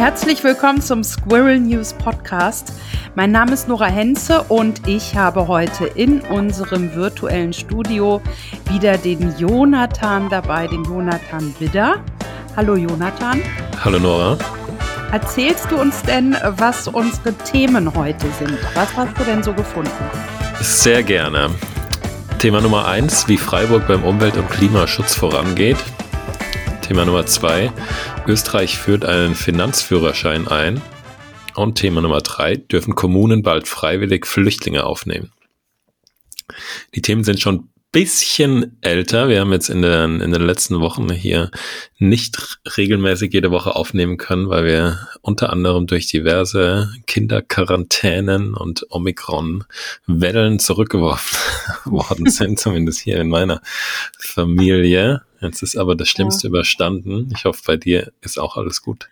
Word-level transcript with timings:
Herzlich 0.00 0.42
willkommen 0.42 0.80
zum 0.80 1.04
Squirrel 1.04 1.60
News 1.60 1.92
Podcast. 1.92 2.72
Mein 3.16 3.32
Name 3.32 3.52
ist 3.52 3.68
Nora 3.68 3.84
Henze 3.84 4.42
und 4.44 4.88
ich 4.88 5.14
habe 5.14 5.46
heute 5.46 5.88
in 5.88 6.22
unserem 6.22 6.94
virtuellen 6.94 7.52
Studio 7.52 8.22
wieder 8.70 8.96
den 8.96 9.36
Jonathan 9.36 10.30
dabei, 10.30 10.68
den 10.68 10.84
Jonathan 10.84 11.54
Widder. 11.58 12.02
Hallo 12.56 12.76
Jonathan. 12.76 13.42
Hallo 13.84 13.98
Nora. 13.98 14.38
Erzählst 15.12 15.70
du 15.70 15.78
uns 15.78 16.00
denn, 16.04 16.34
was 16.56 16.88
unsere 16.88 17.34
Themen 17.34 17.94
heute 17.94 18.26
sind? 18.38 18.56
Was 18.72 18.96
hast 18.96 19.18
du 19.18 19.24
denn 19.24 19.42
so 19.42 19.52
gefunden? 19.52 19.90
Sehr 20.62 21.02
gerne. 21.02 21.50
Thema 22.38 22.62
Nummer 22.62 22.88
eins, 22.88 23.28
wie 23.28 23.36
Freiburg 23.36 23.86
beim 23.86 24.02
Umwelt- 24.04 24.38
und 24.38 24.48
Klimaschutz 24.48 25.14
vorangeht. 25.14 25.76
Thema 26.90 27.04
Nummer 27.04 27.24
zwei, 27.24 27.72
Österreich 28.26 28.76
führt 28.76 29.04
einen 29.04 29.36
Finanzführerschein 29.36 30.48
ein. 30.48 30.82
Und 31.54 31.76
Thema 31.76 32.00
Nummer 32.00 32.20
drei, 32.20 32.56
dürfen 32.56 32.96
Kommunen 32.96 33.44
bald 33.44 33.68
freiwillig 33.68 34.26
Flüchtlinge 34.26 34.82
aufnehmen. 34.82 35.30
Die 36.96 37.00
Themen 37.00 37.22
sind 37.22 37.38
schon 37.38 37.68
bisschen 37.92 38.78
älter. 38.82 39.28
Wir 39.28 39.40
haben 39.40 39.52
jetzt 39.52 39.68
in 39.68 39.82
den, 39.82 40.20
in 40.20 40.30
den 40.30 40.42
letzten 40.42 40.80
Wochen 40.80 41.10
hier 41.10 41.50
nicht 41.98 42.60
regelmäßig 42.76 43.32
jede 43.32 43.50
Woche 43.50 43.74
aufnehmen 43.74 44.16
können, 44.16 44.48
weil 44.48 44.64
wir 44.64 45.08
unter 45.22 45.50
anderem 45.50 45.86
durch 45.86 46.06
diverse 46.06 46.88
Kinderquarantänen 47.06 48.54
und 48.54 48.86
Omikron-Wellen 48.90 50.60
zurückgeworfen 50.60 51.38
worden 51.84 52.30
sind, 52.30 52.60
zumindest 52.60 53.00
hier 53.00 53.20
in 53.20 53.28
meiner 53.28 53.60
Familie. 54.18 55.22
Jetzt 55.40 55.62
ist 55.62 55.76
aber 55.76 55.96
das 55.96 56.08
Schlimmste 56.08 56.46
ja. 56.46 56.50
überstanden. 56.50 57.32
Ich 57.34 57.44
hoffe, 57.44 57.62
bei 57.66 57.76
dir 57.76 58.12
ist 58.20 58.38
auch 58.38 58.56
alles 58.56 58.82
gut. 58.82 59.08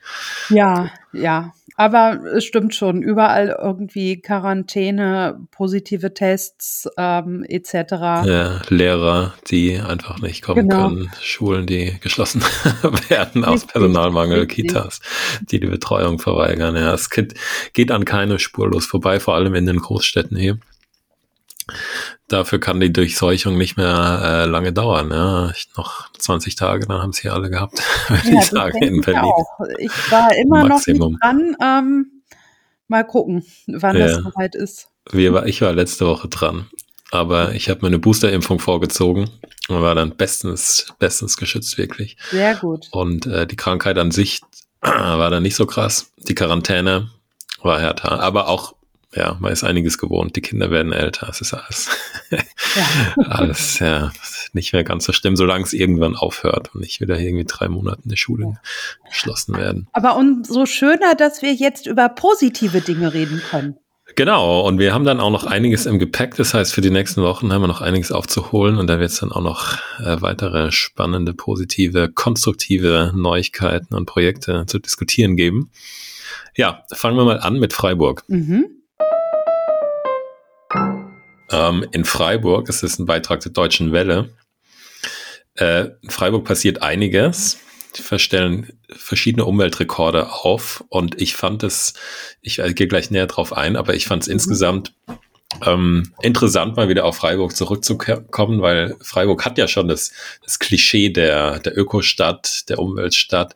Ja, 0.51 0.91
ja. 1.13 1.53
Aber 1.81 2.19
es 2.35 2.45
stimmt 2.45 2.75
schon, 2.75 3.03
überall 3.03 3.57
irgendwie 3.57 4.21
Quarantäne, 4.21 5.39
positive 5.53 6.13
Tests 6.13 6.89
ähm, 6.97 7.45
etc. 7.49 7.73
Ja, 8.27 8.61
Lehrer, 8.69 9.35
die 9.49 9.79
einfach 9.79 10.19
nicht 10.19 10.43
kommen 10.43 10.69
genau. 10.69 10.89
können, 10.89 11.13
Schulen, 11.21 11.67
die 11.67 11.97
geschlossen 12.01 12.43
werden 13.09 13.45
aus 13.45 13.65
Personalmangel. 13.65 14.49
Kitas, 14.49 15.01
die 15.41 15.61
die 15.61 15.69
Betreuung 15.69 16.19
verweigern. 16.19 16.75
Ja, 16.75 16.93
es 16.95 17.11
geht, 17.11 17.35
geht 17.75 17.93
an 17.93 18.05
keine 18.05 18.41
spurlos 18.41 18.85
vorbei, 18.85 19.21
vor 19.21 19.37
allem 19.37 19.55
in 19.55 19.67
den 19.67 19.79
Großstädten 19.79 20.37
hier. 20.37 20.59
Dafür 22.29 22.61
kann 22.61 22.81
die 22.81 22.93
Durchseuchung 22.93 23.57
nicht 23.57 23.77
mehr 23.77 24.21
äh, 24.23 24.45
lange 24.47 24.73
dauern. 24.73 25.11
Ja. 25.11 25.51
Ich, 25.51 25.69
noch 25.77 26.13
20 26.13 26.57
Tage, 26.57 26.87
dann 26.87 27.01
haben 27.01 27.13
sie 27.13 27.29
alle 27.29 27.51
gehabt, 27.51 27.81
würde 28.09 28.29
ja, 28.31 28.41
ich 28.41 28.47
sagen, 28.47 28.83
in 28.83 29.01
Berlin. 29.01 29.23
Auch. 29.23 29.61
Ich 29.79 30.11
war 30.11 30.35
immer 30.37 30.67
Maximum. 30.67 31.19
noch 31.23 31.33
nicht 31.33 31.57
dran. 31.61 31.85
Ähm, 31.85 32.23
mal 32.89 33.05
gucken, 33.05 33.45
wann 33.67 33.97
ja. 33.97 34.07
das 34.07 34.17
soweit 34.17 34.55
ist. 34.55 34.89
Wir 35.11 35.47
ich 35.47 35.63
war 35.63 35.73
letzte 35.73 36.07
Woche 36.07 36.29
dran, 36.29 36.69
aber 37.11 37.55
ich 37.55 37.71
habe 37.71 37.81
mir 37.81 37.89
eine 37.89 37.99
Boosterimpfung 37.99 38.59
vorgezogen 38.59 39.31
und 39.69 39.81
war 39.81 39.95
dann 39.95 40.17
bestens, 40.17 40.87
bestens 40.99 41.37
geschützt, 41.37 41.79
wirklich. 41.79 42.17
Sehr 42.31 42.57
gut. 42.57 42.89
Und 42.91 43.27
äh, 43.27 43.47
die 43.47 43.57
Krankheit 43.57 43.97
an 43.97 44.11
sich 44.11 44.43
war 44.81 45.31
dann 45.31 45.43
nicht 45.43 45.57
so 45.57 45.67
krass. 45.67 46.13
Die 46.29 46.35
Quarantäne 46.35 47.11
war 47.63 47.81
härter, 47.81 48.21
aber 48.21 48.49
auch 48.49 48.75
ja, 49.15 49.37
man 49.41 49.53
ist 49.53 49.65
einiges 49.65 49.97
gewohnt. 49.97 50.37
Die 50.37 50.43
Kinder 50.43 50.71
werden 50.71 50.93
älter. 50.93 51.29
Es 51.31 51.41
ist 51.41 51.55
alles, 51.55 51.89
ja. 52.31 52.39
alles 53.25 53.79
ja, 53.79 54.13
nicht 54.53 54.73
mehr 54.73 54.85
ganz 54.85 55.05
so 55.05 55.13
schlimm, 55.13 55.35
solange 55.35 55.65
es 55.65 55.73
irgendwann 55.73 56.15
aufhört 56.15 56.75
und 56.75 56.83
nicht 56.83 57.01
wieder 57.01 57.19
irgendwie 57.19 57.47
drei 57.47 57.69
Monate 57.69 58.03
in 58.05 58.11
der 58.11 58.17
Schule 58.17 58.45
ja. 58.45 58.61
geschlossen 59.09 59.57
werden. 59.57 59.89
Aber 59.93 60.17
umso 60.17 60.67
schöner, 60.67 61.15
dass 61.15 61.41
wir 61.41 61.55
jetzt 61.55 61.87
über 61.87 62.09
positive 62.11 62.81
Dinge 62.83 63.15
reden 63.15 63.41
können. 63.51 63.79
Genau, 64.15 64.67
und 64.67 64.79
wir 64.79 64.95
haben 64.95 65.05
dann 65.05 65.21
auch 65.21 65.31
noch 65.31 65.45
einiges 65.45 65.87
im 65.87 65.99
Gepäck. 65.99 66.35
Das 66.35 66.53
heißt, 66.53 66.73
für 66.73 66.81
die 66.81 66.91
nächsten 66.91 67.23
Wochen 67.23 67.53
haben 67.53 67.63
wir 67.63 67.69
noch 67.69 67.83
einiges 67.83 68.11
aufzuholen 68.11 68.77
und 68.79 68.89
da 68.89 68.99
wird 68.99 69.11
es 69.11 69.21
dann 69.21 69.33
auch 69.33 69.43
noch 69.43 69.79
äh, 70.01 70.21
weitere 70.21 70.73
spannende, 70.73 71.35
positive, 71.35 72.11
konstruktive 72.11 73.13
Neuigkeiten 73.15 73.95
und 73.95 74.07
Projekte 74.07 74.65
zu 74.67 74.79
diskutieren 74.79 75.37
geben. 75.37 75.71
Ja, 76.57 76.85
fangen 76.93 77.17
wir 77.17 77.25
mal 77.25 77.39
an 77.39 77.59
mit 77.59 77.73
Freiburg. 77.73 78.25
Mhm. 78.29 78.78
Ähm, 81.51 81.87
in 81.93 82.05
Freiburg, 82.05 82.69
es 82.69 82.83
ist 82.83 82.99
ein 82.99 83.07
Beitrag 83.07 83.41
der 83.41 83.53
Deutschen 83.53 83.93
Welle, 83.93 84.31
äh, 85.55 85.89
in 86.03 86.11
Freiburg 86.11 86.45
passiert 86.45 86.83
einiges. 86.83 87.59
Die 87.97 88.03
verstellen 88.03 88.79
verschiedene 88.91 89.45
Umweltrekorde 89.45 90.31
auf 90.31 90.85
und 90.89 91.21
ich 91.21 91.35
fand 91.35 91.63
es, 91.63 91.95
ich 92.43 92.59
äh, 92.59 92.73
gehe 92.75 92.87
gleich 92.87 93.11
näher 93.11 93.27
drauf 93.27 93.53
ein, 93.53 93.77
aber 93.77 93.95
ich 93.95 94.07
fand 94.07 94.23
es 94.23 94.29
mhm. 94.29 94.35
insgesamt 94.35 94.93
ähm, 95.65 96.13
interessant, 96.21 96.77
mal 96.77 96.89
wieder 96.89 97.05
auf 97.05 97.17
Freiburg 97.17 97.57
zurückzukommen, 97.57 98.61
weil 98.61 98.97
Freiburg 99.01 99.45
hat 99.45 99.59
ja 99.59 99.67
schon 99.67 99.89
das, 99.89 100.13
das 100.45 100.59
Klischee 100.59 101.09
der, 101.09 101.59
der 101.61 101.77
Ökostadt, 101.77 102.69
der 102.69 102.79
Umweltstadt, 102.79 103.55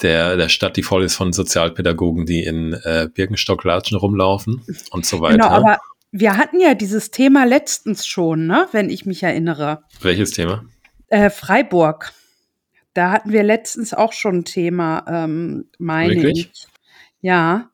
der, 0.00 0.36
der 0.36 0.48
Stadt, 0.48 0.76
die 0.76 0.84
voll 0.84 1.02
ist 1.02 1.16
von 1.16 1.32
Sozialpädagogen, 1.32 2.24
die 2.24 2.44
in 2.44 2.72
äh, 2.72 3.08
Birkenstocklatschen 3.12 3.98
rumlaufen 3.98 4.64
und 4.90 5.04
so 5.04 5.20
weiter. 5.20 5.38
Genau, 5.38 5.48
aber 5.48 5.78
wir 6.10 6.36
hatten 6.36 6.60
ja 6.60 6.74
dieses 6.74 7.10
Thema 7.10 7.44
letztens 7.44 8.06
schon, 8.06 8.46
ne? 8.46 8.68
wenn 8.72 8.90
ich 8.90 9.06
mich 9.06 9.22
erinnere. 9.22 9.82
Welches 10.00 10.30
Thema? 10.30 10.64
Äh, 11.08 11.30
Freiburg. 11.30 12.12
Da 12.94 13.10
hatten 13.12 13.32
wir 13.32 13.42
letztens 13.42 13.94
auch 13.94 14.12
schon 14.12 14.38
ein 14.38 14.44
Thema, 14.44 15.04
ähm, 15.08 15.66
meine 15.78 16.14
Wirklich? 16.14 16.50
ich. 16.52 16.66
Ja, 17.20 17.70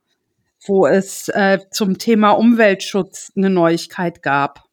wo 0.67 0.87
es 0.87 1.29
äh, 1.29 1.59
zum 1.71 1.99
Thema 1.99 2.31
Umweltschutz 2.31 3.33
eine 3.37 3.51
Neuigkeit 3.51 4.23
gab. 4.23 4.65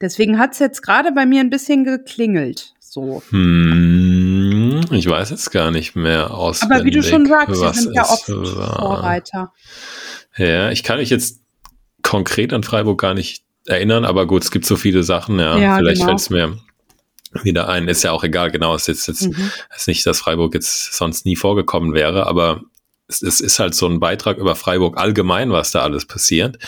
Deswegen 0.00 0.38
hat 0.38 0.52
es 0.52 0.58
jetzt 0.58 0.82
gerade 0.82 1.12
bei 1.12 1.26
mir 1.26 1.40
ein 1.40 1.50
bisschen 1.50 1.84
geklingelt. 1.84 2.74
So. 2.78 3.22
Hm, 3.30 4.80
ich 4.90 5.08
weiß 5.08 5.30
jetzt 5.30 5.50
gar 5.50 5.70
nicht 5.70 5.94
mehr 5.94 6.32
aus. 6.32 6.62
Aber 6.62 6.84
wie 6.84 6.90
du 6.90 7.02
schon 7.02 7.26
sagst, 7.26 7.60
wir 7.60 7.72
sind 7.74 7.94
ja 7.94 8.02
oft 8.02 8.24
Vorreiter. 8.24 9.52
Ja, 10.36 10.70
ich 10.70 10.82
kann 10.82 10.98
mich 10.98 11.10
jetzt 11.10 11.39
konkret 12.02 12.52
an 12.52 12.62
Freiburg 12.62 13.00
gar 13.00 13.14
nicht 13.14 13.42
erinnern, 13.66 14.04
aber 14.04 14.26
gut, 14.26 14.42
es 14.42 14.50
gibt 14.50 14.66
so 14.66 14.76
viele 14.76 15.02
Sachen, 15.02 15.38
ja, 15.38 15.56
ja 15.58 15.76
vielleicht 15.76 16.00
genau. 16.00 16.06
fällt 16.06 16.20
es 16.20 16.30
mir 16.30 16.58
wieder 17.42 17.68
ein. 17.68 17.88
Ist 17.88 18.02
ja 18.02 18.12
auch 18.12 18.24
egal, 18.24 18.50
genau, 18.50 18.74
es 18.74 18.88
ist 18.88 19.06
jetzt 19.06 19.22
mhm. 19.22 19.50
ist 19.74 19.88
nicht, 19.88 20.04
dass 20.06 20.20
Freiburg 20.20 20.54
jetzt 20.54 20.94
sonst 20.94 21.26
nie 21.26 21.36
vorgekommen 21.36 21.94
wäre, 21.94 22.26
aber 22.26 22.62
es, 23.06 23.22
es 23.22 23.40
ist 23.40 23.58
halt 23.58 23.74
so 23.74 23.86
ein 23.86 24.00
Beitrag 24.00 24.38
über 24.38 24.56
Freiburg 24.56 24.98
allgemein, 24.98 25.52
was 25.52 25.70
da 25.70 25.82
alles 25.82 26.06
passiert. 26.06 26.58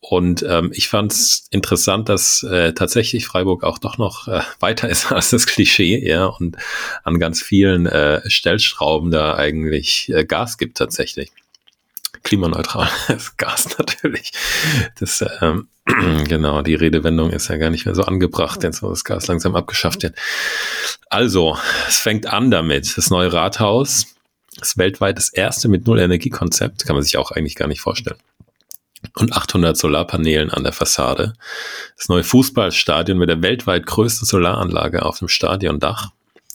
Und 0.00 0.44
ähm, 0.48 0.72
ich 0.74 0.88
fand 0.88 1.12
es 1.12 1.46
interessant, 1.50 2.08
dass 2.08 2.42
äh, 2.42 2.72
tatsächlich 2.72 3.24
Freiburg 3.24 3.62
auch 3.62 3.78
doch 3.78 3.98
noch 3.98 4.26
äh, 4.26 4.40
weiter 4.58 4.88
ist 4.88 5.12
als 5.12 5.30
das 5.30 5.46
Klischee, 5.46 6.04
ja, 6.06 6.26
und 6.26 6.56
an 7.04 7.20
ganz 7.20 7.40
vielen 7.40 7.86
äh, 7.86 8.28
Stellschrauben 8.28 9.12
da 9.12 9.36
eigentlich 9.36 10.12
äh, 10.12 10.24
Gas 10.24 10.58
gibt 10.58 10.76
tatsächlich 10.76 11.30
klimaneutral 12.32 12.88
das 13.08 13.36
Gas 13.36 13.76
natürlich. 13.78 14.32
Das, 14.98 15.22
ähm, 15.42 15.68
genau, 16.24 16.62
die 16.62 16.74
Redewendung 16.74 17.30
ist 17.30 17.48
ja 17.48 17.58
gar 17.58 17.68
nicht 17.68 17.84
mehr 17.84 17.94
so 17.94 18.04
angebracht, 18.04 18.62
jetzt 18.62 18.82
wo 18.82 18.88
das 18.88 19.04
Gas 19.04 19.26
langsam 19.26 19.54
abgeschafft 19.54 20.02
wird. 20.02 20.16
Also, 21.10 21.58
es 21.86 21.98
fängt 21.98 22.26
an 22.26 22.50
damit. 22.50 22.96
Das 22.96 23.10
neue 23.10 23.32
Rathaus 23.32 24.06
ist 24.60 24.78
weltweit 24.78 25.18
das 25.18 25.28
erste 25.28 25.68
mit 25.68 25.86
Null-Energie-Konzept, 25.86 26.86
kann 26.86 26.96
man 26.96 27.02
sich 27.02 27.18
auch 27.18 27.32
eigentlich 27.32 27.54
gar 27.54 27.68
nicht 27.68 27.82
vorstellen. 27.82 28.18
Und 29.16 29.34
800 29.34 29.76
Solarpanelen 29.76 30.50
an 30.50 30.62
der 30.62 30.72
Fassade. 30.72 31.34
Das 31.98 32.08
neue 32.08 32.24
Fußballstadion 32.24 33.18
mit 33.18 33.28
der 33.28 33.42
weltweit 33.42 33.84
größten 33.84 34.26
Solaranlage 34.26 35.04
auf 35.04 35.18
dem 35.18 35.28
Stadiondach 35.28 36.12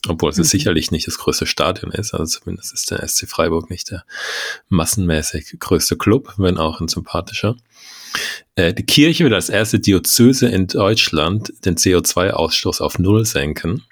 obwohl 0.08 0.32
es 0.32 0.38
mhm. 0.38 0.44
sicherlich 0.44 0.92
nicht 0.92 1.08
das 1.08 1.18
größte 1.18 1.46
Stadion 1.46 1.92
ist, 1.92 2.14
also 2.14 2.26
zumindest 2.26 2.74
ist 2.74 2.92
der 2.92 3.08
SC 3.08 3.28
Freiburg 3.28 3.70
nicht 3.70 3.92
der 3.92 4.04
massenmäßig 4.70 5.60
größte 5.60 5.98
Club, 5.98 6.34
wenn 6.38 6.58
auch 6.58 6.80
ein 6.80 6.88
sympathischer. 6.88 7.56
Äh, 8.56 8.74
die 8.74 8.86
Kirche 8.86 9.26
will 9.26 9.34
als 9.34 9.50
erste 9.50 9.80
Diözese 9.80 10.48
in 10.48 10.68
Deutschland 10.68 11.54
den 11.66 11.76
CO2-Ausstoß 11.76 12.82
auf 12.82 13.00
Null 13.00 13.26
senken. 13.26 13.84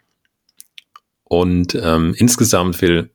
Und 1.23 1.75
ähm, 1.75 2.13
insgesamt 2.17 2.81
will 2.81 3.09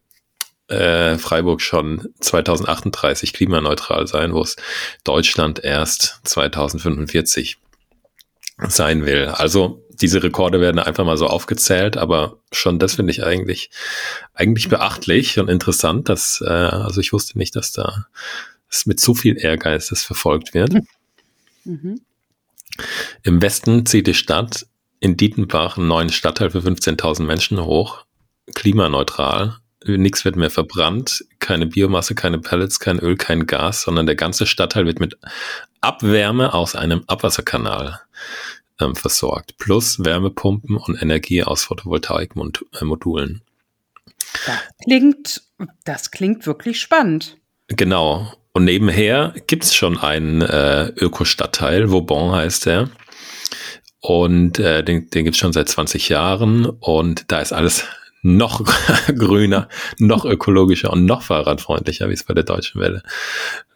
äh, 0.68 1.18
Freiburg 1.18 1.60
schon 1.60 2.08
2038 2.20 3.32
klimaneutral 3.32 4.06
sein, 4.06 4.32
wo 4.32 4.42
es 4.42 4.56
Deutschland 5.04 5.62
erst 5.62 6.20
2045 6.24 7.58
sein 8.68 9.04
will. 9.04 9.26
Also 9.26 9.84
diese 10.00 10.22
Rekorde 10.22 10.60
werden 10.60 10.78
einfach 10.78 11.04
mal 11.04 11.16
so 11.16 11.26
aufgezählt, 11.26 11.96
aber 11.96 12.38
schon 12.52 12.78
das 12.78 12.94
finde 12.94 13.12
ich 13.12 13.24
eigentlich, 13.24 13.70
eigentlich 14.34 14.68
beachtlich 14.68 15.38
und 15.38 15.48
interessant, 15.48 16.08
dass, 16.08 16.42
äh, 16.44 16.50
also 16.50 17.00
ich 17.00 17.12
wusste 17.12 17.38
nicht, 17.38 17.56
dass 17.56 17.72
da 17.72 18.06
es 18.70 18.86
mit 18.86 19.00
so 19.00 19.14
viel 19.14 19.36
Ehrgeiz 19.38 19.88
das 19.88 20.02
verfolgt 20.02 20.54
wird. 20.54 20.74
Mhm. 21.64 22.00
Im 23.22 23.42
Westen 23.42 23.84
zieht 23.84 24.06
die 24.06 24.14
Stadt 24.14 24.66
in 25.00 25.16
Dietenbach 25.16 25.76
einen 25.76 25.88
neuen 25.88 26.10
Stadtteil 26.10 26.50
für 26.50 26.60
15.000 26.60 27.24
Menschen 27.24 27.62
hoch, 27.62 28.04
klimaneutral, 28.54 29.56
nichts 29.84 30.24
wird 30.24 30.36
mehr 30.36 30.50
verbrannt, 30.50 31.24
keine 31.38 31.66
Biomasse, 31.66 32.14
keine 32.14 32.38
Pellets, 32.38 32.80
kein 32.80 32.98
Öl, 32.98 33.16
kein 33.16 33.46
Gas, 33.46 33.82
sondern 33.82 34.06
der 34.06 34.14
ganze 34.14 34.46
Stadtteil 34.46 34.86
wird 34.86 35.00
mit 35.00 35.18
Abwärme 35.80 36.52
aus 36.52 36.74
einem 36.74 37.04
Abwasserkanal 37.06 38.00
ähm, 38.80 38.96
versorgt, 38.96 39.58
plus 39.58 40.04
Wärmepumpen 40.04 40.76
und 40.76 41.00
Energie 41.00 41.42
aus 41.42 41.64
Photovoltaikmodulen. 41.64 43.42
Das 44.46 44.60
klingt, 44.84 45.42
das 45.84 46.10
klingt 46.10 46.46
wirklich 46.46 46.80
spannend. 46.80 47.36
Genau. 47.68 48.32
Und 48.52 48.64
nebenher 48.64 49.34
gibt 49.46 49.64
es 49.64 49.74
schon 49.74 49.98
einen 49.98 50.42
äh, 50.42 50.88
Ökostadtteil, 50.96 51.90
Vauban 51.90 52.32
heißt 52.32 52.66
er. 52.66 52.90
Und 54.00 54.58
äh, 54.58 54.82
den, 54.82 55.10
den 55.10 55.24
gibt 55.24 55.34
es 55.34 55.40
schon 55.40 55.52
seit 55.52 55.68
20 55.68 56.08
Jahren 56.08 56.66
und 56.66 57.30
da 57.30 57.40
ist 57.40 57.52
alles 57.52 57.84
noch 58.22 58.64
grüner, 59.06 59.68
noch 59.98 60.24
ökologischer 60.24 60.90
und 60.90 61.04
noch 61.04 61.22
fahrradfreundlicher, 61.22 62.08
wie 62.08 62.14
es 62.14 62.24
bei 62.24 62.34
der 62.34 62.44
Deutschen 62.44 62.80
Welle, 62.80 63.02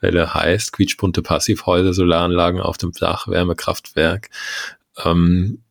Welle 0.00 0.34
heißt. 0.34 0.72
Quietschbunte 0.72 1.22
Passivhäuser, 1.22 1.94
Solaranlagen 1.94 2.60
auf 2.60 2.78
dem 2.78 2.92
Dach, 2.92 3.28
Wärmekraftwerk. 3.28 4.30
Ähm, 5.02 5.62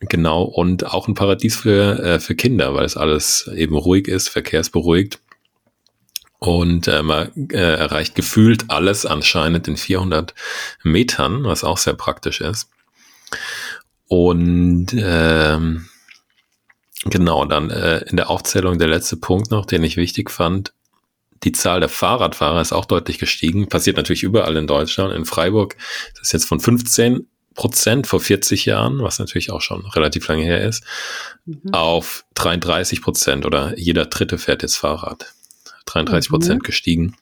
genau, 0.00 0.42
und 0.42 0.86
auch 0.86 1.08
ein 1.08 1.14
Paradies 1.14 1.56
für, 1.56 1.98
äh, 2.00 2.20
für 2.20 2.34
Kinder, 2.34 2.74
weil 2.74 2.84
es 2.84 2.96
alles 2.96 3.50
eben 3.54 3.76
ruhig 3.76 4.08
ist, 4.08 4.28
verkehrsberuhigt. 4.28 5.20
Und 6.38 6.88
äh, 6.88 7.02
man 7.02 7.30
äh, 7.52 7.56
erreicht 7.56 8.14
gefühlt 8.14 8.64
alles 8.68 9.06
anscheinend 9.06 9.66
in 9.66 9.78
400 9.78 10.34
Metern, 10.82 11.44
was 11.44 11.64
auch 11.64 11.78
sehr 11.78 11.94
praktisch 11.94 12.42
ist. 12.42 12.68
Und 14.06 14.88
ähm, 14.94 15.86
genau, 17.06 17.46
dann 17.46 17.70
äh, 17.70 18.00
in 18.08 18.16
der 18.18 18.28
Aufzählung 18.28 18.78
der 18.78 18.88
letzte 18.88 19.16
Punkt 19.16 19.50
noch, 19.50 19.64
den 19.64 19.82
ich 19.84 19.96
wichtig 19.96 20.30
fand. 20.30 20.74
Die 21.44 21.52
Zahl 21.52 21.80
der 21.80 21.88
Fahrradfahrer 21.88 22.60
ist 22.60 22.72
auch 22.72 22.84
deutlich 22.84 23.18
gestiegen. 23.18 23.68
Passiert 23.68 23.96
natürlich 23.96 24.22
überall 24.22 24.56
in 24.56 24.66
Deutschland. 24.66 25.14
In 25.14 25.24
Freiburg 25.24 25.76
ist 26.14 26.22
es 26.22 26.32
jetzt 26.32 26.46
von 26.46 26.60
15 26.60 27.26
Prozent 27.54 28.06
vor 28.06 28.20
40 28.20 28.66
Jahren, 28.66 29.02
was 29.02 29.18
natürlich 29.18 29.50
auch 29.50 29.60
schon 29.60 29.86
relativ 29.86 30.26
lange 30.28 30.42
her 30.44 30.62
ist, 30.62 30.84
mhm. 31.44 31.72
auf 31.72 32.24
33 32.34 33.02
Prozent 33.02 33.46
oder 33.46 33.78
jeder 33.78 34.06
Dritte 34.06 34.38
fährt 34.38 34.62
jetzt 34.62 34.76
Fahrrad. 34.76 35.32
33 35.86 36.30
Prozent 36.30 36.62
mhm. 36.62 36.66
gestiegen. 36.66 37.16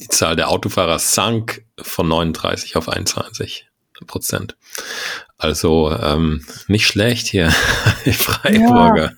Die 0.00 0.08
Zahl 0.08 0.36
der 0.36 0.48
Autofahrer 0.48 0.98
sank 0.98 1.64
von 1.80 2.08
39 2.08 2.76
auf 2.76 2.88
21 2.88 3.68
Prozent. 4.06 4.56
Also 5.38 5.92
ähm, 5.92 6.44
nicht 6.66 6.86
schlecht 6.86 7.26
hier, 7.26 7.52
die 8.04 8.12
Freiburger. 8.12 9.12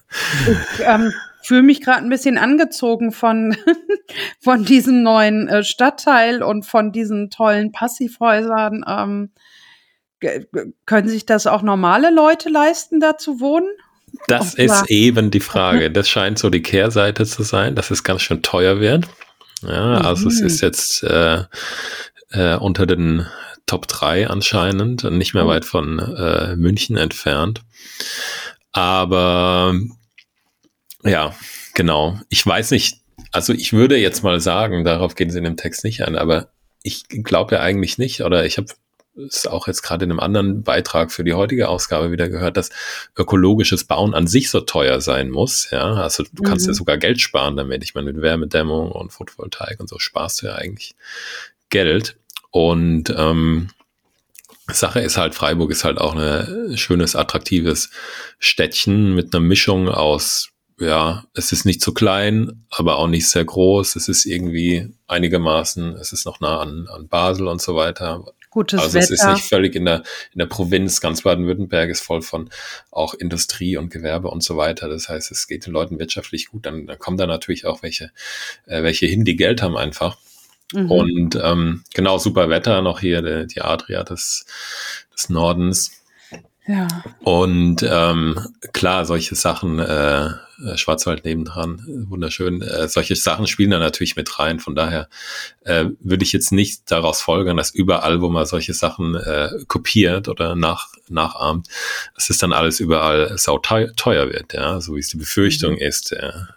Ja, 0.47 0.53
ich 0.53 0.81
ähm, 0.81 1.13
fühle 1.43 1.63
mich 1.63 1.81
gerade 1.81 2.05
ein 2.05 2.11
bisschen 2.11 2.39
angezogen 2.39 3.13
von, 3.13 3.57
von 4.41 4.65
diesem 4.65 5.03
neuen 5.03 5.49
äh, 5.49 5.65
Stadtteil 5.65 6.43
und 6.43 6.65
von 6.67 6.93
diesen 6.93 7.31
tollen 7.31 7.73
Passivhäusern. 7.73 8.85
Ähm, 8.87 9.31
können 10.87 11.09
sich 11.09 11.27
das 11.27 11.47
auch 11.47 11.63
normale 11.63 12.11
Leute 12.11 12.49
leisten, 12.49 13.01
da 13.01 13.19
zu 13.19 13.41
wohnen? 13.41 13.69
Das 14.29 14.55
oh, 14.59 14.63
ist 14.63 14.91
eben 14.91 15.31
die 15.31 15.41
Frage. 15.41 15.91
Das 15.91 16.09
scheint 16.09 16.39
so 16.39 16.51
die 16.51 16.63
Kehrseite 16.63 17.27
zu 17.27 17.43
sein, 17.43 17.75
dass 17.75 17.91
es 17.91 18.05
ganz 18.05 18.23
schön 18.23 18.43
teuer 18.43 18.81
wird. 18.81 19.07
Ja, 19.63 19.99
also 19.99 20.25
mhm. 20.25 20.29
es 20.29 20.41
ist 20.41 20.61
jetzt 20.61 21.03
äh, 21.03 21.45
äh, 22.31 22.57
unter 22.57 22.87
den 22.87 23.27
Top 23.67 23.89
3 23.89 24.29
anscheinend 24.29 25.05
und 25.05 25.19
nicht 25.19 25.35
mehr 25.35 25.45
mhm. 25.45 25.49
weit 25.49 25.65
von 25.65 25.99
äh, 25.99 26.57
München 26.57 26.97
entfernt. 26.97 27.63
Aber 28.73 29.75
ja, 31.03 31.35
genau. 31.75 32.21
Ich 32.29 32.47
weiß 32.47 32.71
nicht, 32.71 33.01
also 33.33 33.53
ich 33.53 33.73
würde 33.73 33.97
jetzt 33.97 34.23
mal 34.23 34.41
sagen, 34.41 34.85
darauf 34.85 35.15
gehen 35.15 35.31
sie 35.31 35.39
in 35.39 35.45
dem 35.45 35.57
Text 35.57 35.85
nicht 35.85 36.03
ein, 36.03 36.17
aber 36.17 36.51
ich 36.83 37.09
glaube 37.09 37.57
ja 37.57 37.61
eigentlich 37.63 37.99
nicht, 37.99 38.21
oder 38.21 38.45
ich 38.45 38.59
habe 38.59 38.69
es 39.17 39.47
auch 39.47 39.67
jetzt 39.67 39.83
gerade 39.83 40.05
in 40.05 40.11
einem 40.11 40.21
anderen 40.21 40.63
Beitrag 40.63 41.11
für 41.11 41.25
die 41.25 41.35
heutige 41.35 41.69
Ausgabe 41.69 42.11
wieder 42.11 42.29
gehört, 42.29 42.57
dass 42.57 42.71
ökologisches 43.17 43.85
Bauen 43.85 44.15
an 44.15 44.27
sich 44.27 44.51
so 44.51 44.61
teuer 44.61 45.01
sein 45.01 45.31
muss. 45.31 45.71
Ja, 45.71 45.95
also 45.95 46.25
du 46.33 46.43
mhm. 46.43 46.47
kannst 46.47 46.67
ja 46.67 46.73
mhm. 46.73 46.77
sogar 46.77 46.99
Geld 46.99 47.21
sparen 47.21 47.57
damit. 47.57 47.83
Ich 47.83 47.95
meine, 47.95 48.13
mit 48.13 48.23
Wärmedämmung 48.23 48.93
und 48.93 49.13
Photovoltaik 49.13 49.81
und 49.81 49.89
so 49.89 49.99
sparst 49.99 50.43
du 50.43 50.47
ja 50.47 50.55
eigentlich 50.55 50.95
Geld. 51.71 52.17
Und 52.51 53.13
ähm, 53.17 53.69
Sache 54.69 55.01
ist 55.01 55.17
halt, 55.17 55.35
Freiburg 55.35 55.71
ist 55.71 55.85
halt 55.85 55.99
auch 55.99 56.15
ein 56.15 56.77
schönes, 56.77 57.15
attraktives 57.15 57.91
Städtchen 58.39 59.15
mit 59.15 59.35
einer 59.35 59.45
Mischung 59.45 59.89
aus, 59.89 60.51
ja, 60.79 61.25
es 61.33 61.53
ist 61.53 61.65
nicht 61.65 61.81
zu 61.81 61.95
klein, 61.95 62.67
aber 62.69 62.99
auch 62.99 63.07
nicht 63.07 63.29
sehr 63.29 63.45
groß. 63.45 63.97
Es 63.97 64.09
ist 64.09 64.27
irgendwie 64.27 64.93
einigermaßen, 65.07 65.95
es 65.95 66.13
ist 66.13 66.27
noch 66.27 66.41
nah 66.41 66.61
an, 66.61 66.87
an 66.89 67.09
Basel 67.09 67.49
und 67.49 67.63
so 67.63 67.77
weiter. 67.77 68.25
Gutes 68.57 68.81
also 68.81 68.95
Wetter. 68.95 69.05
es 69.05 69.11
ist 69.11 69.27
nicht 69.27 69.45
völlig 69.45 69.75
in 69.75 69.85
der, 69.85 70.03
in 70.33 70.39
der 70.39 70.47
Provinz. 70.47 71.03
Ganz 71.03 71.21
Baden-Württemberg 71.21 71.91
ist 71.91 72.01
voll 72.01 72.23
von 72.23 72.49
auch 72.91 73.13
Industrie 73.13 73.77
und 73.77 73.91
Gewerbe 73.91 74.29
und 74.29 74.43
so 74.43 74.57
weiter. 74.57 74.89
Das 74.89 75.11
heißt, 75.11 75.31
es 75.31 75.47
geht 75.47 75.67
den 75.67 75.75
Leuten 75.75 75.99
wirtschaftlich 75.99 76.47
gut. 76.49 76.65
Dann, 76.65 76.87
dann 76.87 76.99
kommen 76.99 77.19
da 77.19 77.27
natürlich 77.27 77.67
auch 77.67 77.83
welche, 77.83 78.13
äh, 78.65 78.83
welche 78.83 79.05
hin, 79.05 79.27
die 79.27 79.37
Geld 79.37 79.61
haben 79.61 79.77
einfach. 79.77 80.17
Mhm. 80.73 80.91
Und 80.91 81.39
ähm, 81.43 81.85
genau, 81.93 82.17
super 82.17 82.49
Wetter 82.49 82.81
noch 82.81 83.01
hier, 83.01 83.21
die, 83.21 83.47
die 83.47 83.61
Adria 83.61 84.05
des, 84.05 84.47
des 85.13 85.29
Nordens. 85.29 85.91
Ja. 86.67 86.89
Und 87.21 87.87
ähm, 87.89 88.41
klar, 88.73 89.05
solche 89.05 89.37
Sachen, 89.37 89.79
äh, 89.79 90.27
äh, 90.27 90.77
Schwarzwald 90.77 91.25
nebendran, 91.25 91.83
wunderschön. 92.09 92.61
Äh, 92.63 92.89
solche 92.89 93.15
Sachen 93.15 93.47
spielen 93.47 93.71
da 93.71 93.79
natürlich 93.79 94.17
mit 94.17 94.39
rein. 94.39 94.59
Von 94.59 94.75
daher 94.75 95.09
äh, 95.65 95.87
würde 96.01 96.25
ich 96.25 96.33
jetzt 96.33 96.51
nicht 96.51 96.91
daraus 96.91 97.21
folgern, 97.21 97.57
dass 97.57 97.71
überall, 97.71 98.21
wo 98.21 98.29
man 98.31 98.47
solche 98.47 98.75
Sachen 98.75 99.15
äh, 99.15 99.51
kopiert 99.69 100.29
oder 100.29 100.57
nach, 100.57 100.89
nachahmt, 101.09 101.69
dass 102.15 102.31
es 102.31 102.39
dann 102.39 102.53
alles 102.53 102.81
überall 102.81 103.39
sauteuer 103.39 104.29
wird, 104.33 104.53
ja, 104.53 104.81
so 104.81 104.97
wie 104.97 105.01
es 105.01 105.09
die 105.09 105.19
Befürchtung 105.19 105.75
mhm. 105.75 105.79
ist. 105.79 106.11
Ja 106.11 106.49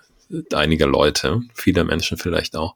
einiger 0.53 0.87
Leute, 0.87 1.41
viele 1.53 1.83
Menschen 1.83 2.17
vielleicht 2.17 2.55
auch. 2.55 2.75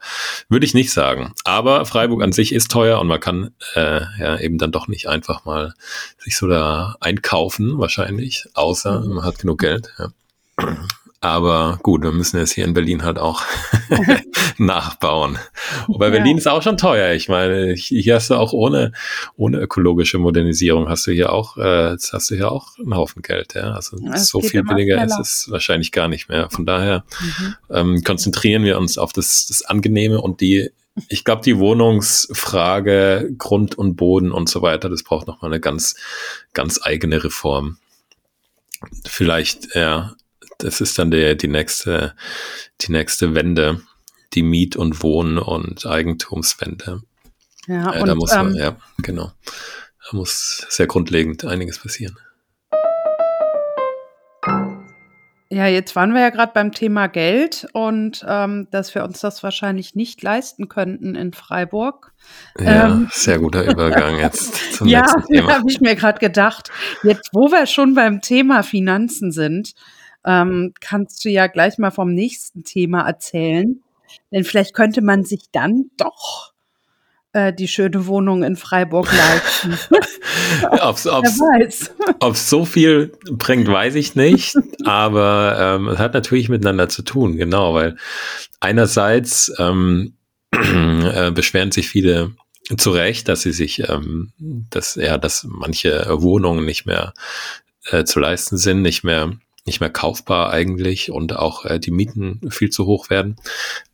Würde 0.50 0.66
ich 0.66 0.74
nicht 0.74 0.92
sagen. 0.92 1.34
Aber 1.44 1.86
Freiburg 1.86 2.24
an 2.24 2.32
sich 2.32 2.54
ist 2.54 2.72
teuer 2.72 3.00
und 3.00 3.08
man 3.08 3.20
kann 3.20 3.52
äh, 3.76 4.02
ja 4.20 4.40
eben 4.40 4.58
dann 4.58 4.72
doch 4.72 4.88
nicht 4.88 5.08
einfach 5.08 5.46
mal 5.46 5.74
sich 6.18 6.38
so 6.38 6.48
da 6.48 6.96
einkaufen, 7.00 7.78
wahrscheinlich, 7.78 8.48
außer 8.54 9.02
mhm. 9.02 9.14
man 9.16 9.26
hat 9.26 9.40
genug 9.40 9.60
Geld. 9.60 9.94
Ja. 9.98 10.10
Aber 11.24 11.80
gut, 11.84 12.04
wir 12.04 12.12
müssen 12.12 12.38
jetzt 12.38 12.52
hier 12.52 12.66
in 12.66 12.74
Berlin 12.74 13.04
halt 13.04 13.18
auch 13.18 13.44
nachbauen. 14.58 15.40
Wobei 15.88 16.08
ja. 16.08 16.12
Berlin 16.12 16.38
ist 16.38 16.50
auch 16.50 16.62
schon 16.62 16.76
teuer. 16.76 17.14
Ich 17.14 17.30
meine, 17.30 17.76
hier 17.76 18.16
hast 18.16 18.30
du 18.30 18.36
auch 18.36 18.52
ohne, 18.52 18.92
ohne 19.38 19.58
ökologische 19.60 20.18
Modernisierung 20.18 20.90
hast 20.90 21.08
du 21.08 21.12
hier 21.12 21.32
auch, 21.32 21.56
äh, 21.56 21.96
hast 21.96 22.30
du 22.30 22.36
hier 22.36 22.52
auch 22.52 22.78
einen 22.78 22.94
Haufen 22.94 23.22
Geld. 23.22 23.54
Ja? 23.54 23.72
Also 23.72 23.98
es 24.14 24.28
so 24.28 24.42
viel 24.42 24.64
billiger 24.64 24.98
schneller. 24.98 25.22
ist 25.22 25.46
es 25.46 25.50
wahrscheinlich 25.50 25.94
gar 25.94 26.10
nicht 26.10 26.28
mehr. 26.28 26.50
Von 26.50 26.66
daher 26.66 27.06
mhm. 27.22 27.56
ähm, 27.70 28.04
konzentrieren 28.04 28.66
wir 28.66 28.78
uns 28.78 28.98
auf 28.98 29.14
das, 29.14 29.46
das 29.46 29.64
Angenehme 29.64 30.20
und 30.20 30.42
die 30.42 30.72
ich 31.08 31.24
glaube, 31.24 31.42
die 31.42 31.58
Wohnungsfrage, 31.58 33.34
Grund 33.38 33.76
und 33.76 33.96
Boden 33.96 34.32
und 34.32 34.48
so 34.48 34.62
weiter, 34.62 34.90
das 34.90 35.02
braucht 35.02 35.26
nochmal 35.26 35.52
eine 35.52 35.60
ganz, 35.60 35.96
ganz 36.54 36.82
eigene 36.84 37.24
Reform. 37.24 37.78
Vielleicht, 39.04 39.74
ja, 39.74 40.14
das 40.64 40.80
ist 40.82 40.98
dann 40.98 41.12
der, 41.12 41.36
die 41.36 41.48
nächste, 41.48 42.16
die 42.82 42.92
nächste 42.92 43.36
Wende, 43.36 43.82
die 44.34 44.44
Miet- 44.44 44.78
und 44.78 45.04
Wohn- 45.04 45.38
und 45.38 45.86
Eigentumswende. 45.86 47.02
Ja, 47.68 47.96
äh, 47.96 48.02
und, 48.02 48.08
da 48.08 48.16
muss 48.16 48.32
man, 48.32 48.52
ähm, 48.52 48.56
ja, 48.56 48.78
genau. 49.00 49.32
Da 49.46 50.18
muss 50.18 50.66
sehr 50.70 50.88
grundlegend 50.88 51.46
einiges 51.46 51.80
passieren. 51.80 52.18
Ja, 55.50 55.68
jetzt 55.68 55.96
waren 55.96 56.16
wir 56.16 56.22
ja 56.22 56.30
gerade 56.32 56.52
beim 56.52 56.72
Thema 56.72 57.06
Geld 57.06 57.68
und 57.74 58.26
ähm, 58.28 58.68
dass 58.72 58.96
wir 58.96 59.04
uns 59.04 59.20
das 59.20 59.44
wahrscheinlich 59.44 59.94
nicht 59.94 60.24
leisten 60.24 60.68
könnten 60.68 61.14
in 61.14 61.32
Freiburg. 61.32 62.12
Ja, 62.58 62.88
ähm, 62.88 63.10
sehr 63.12 63.38
guter 63.38 63.64
Übergang 63.64 64.18
jetzt 64.18 64.56
zum 64.74 64.88
ja, 64.88 65.02
nächsten 65.02 65.22
Thema. 65.32 65.50
Ja, 65.50 65.58
habe 65.60 65.70
ich 65.70 65.80
mir 65.80 65.96
gerade 65.96 66.18
gedacht. 66.18 66.72
Jetzt, 67.04 67.30
wo 67.34 67.52
wir 67.52 67.68
schon 67.68 67.94
beim 67.94 68.20
Thema 68.22 68.64
Finanzen 68.64 69.32
sind, 69.32 69.74
ähm, 70.26 70.74
kannst 70.80 71.24
du 71.26 71.30
ja 71.30 71.48
gleich 71.48 71.78
mal 71.78 71.92
vom 71.92 72.14
nächsten 72.14 72.64
Thema 72.64 73.02
erzählen. 73.08 73.82
Denn 74.32 74.44
vielleicht 74.44 74.74
könnte 74.74 75.02
man 75.02 75.24
sich 75.26 75.50
dann 75.52 75.90
doch 75.98 76.54
äh, 77.34 77.52
die 77.52 77.68
schöne 77.68 78.06
Wohnung 78.06 78.44
in 78.44 78.56
Freiburg 78.56 79.12
leisten. 79.12 79.78
ob's, 80.82 81.08
ob's, 81.08 81.42
ob's 82.20 82.50
so 82.50 82.64
viel 82.66 83.12
bringt, 83.32 83.68
weiß 83.68 83.96
ich 83.96 84.16
nicht. 84.16 84.56
aber 84.86 85.58
ähm, 85.60 85.88
es 85.88 86.00
hat 86.00 86.14
natürlich 86.14 86.50
miteinander 86.50 86.90
zu 86.90 87.02
tun, 87.02 87.36
genau, 87.38 87.74
weil 87.74 87.98
einerseits 88.60 89.52
ähm, 89.60 90.16
äh, 90.52 91.32
beschweren 91.32 91.72
sich 91.72 91.90
viele 91.90 92.34
zu 92.78 92.92
Recht, 92.92 93.28
dass 93.28 93.42
sie 93.42 93.52
sich, 93.52 93.90
ähm, 93.90 94.32
dass 94.38 94.96
ja, 94.96 95.18
dass 95.18 95.46
manche 95.50 96.06
Wohnungen 96.22 96.66
nicht 96.66 96.86
mehr 96.86 97.14
äh, 97.90 98.04
zu 98.04 98.20
leisten 98.20 98.58
sind, 98.58 98.82
nicht 98.82 99.04
mehr 99.04 99.34
nicht 99.66 99.80
mehr 99.80 99.90
kaufbar 99.90 100.52
eigentlich 100.52 101.12
und 101.12 101.36
auch 101.36 101.66
äh, 101.66 101.80
die 101.80 101.92
Mieten 101.92 102.42
viel 102.50 102.70
zu 102.70 102.86
hoch 102.86 103.10
werden. 103.10 103.38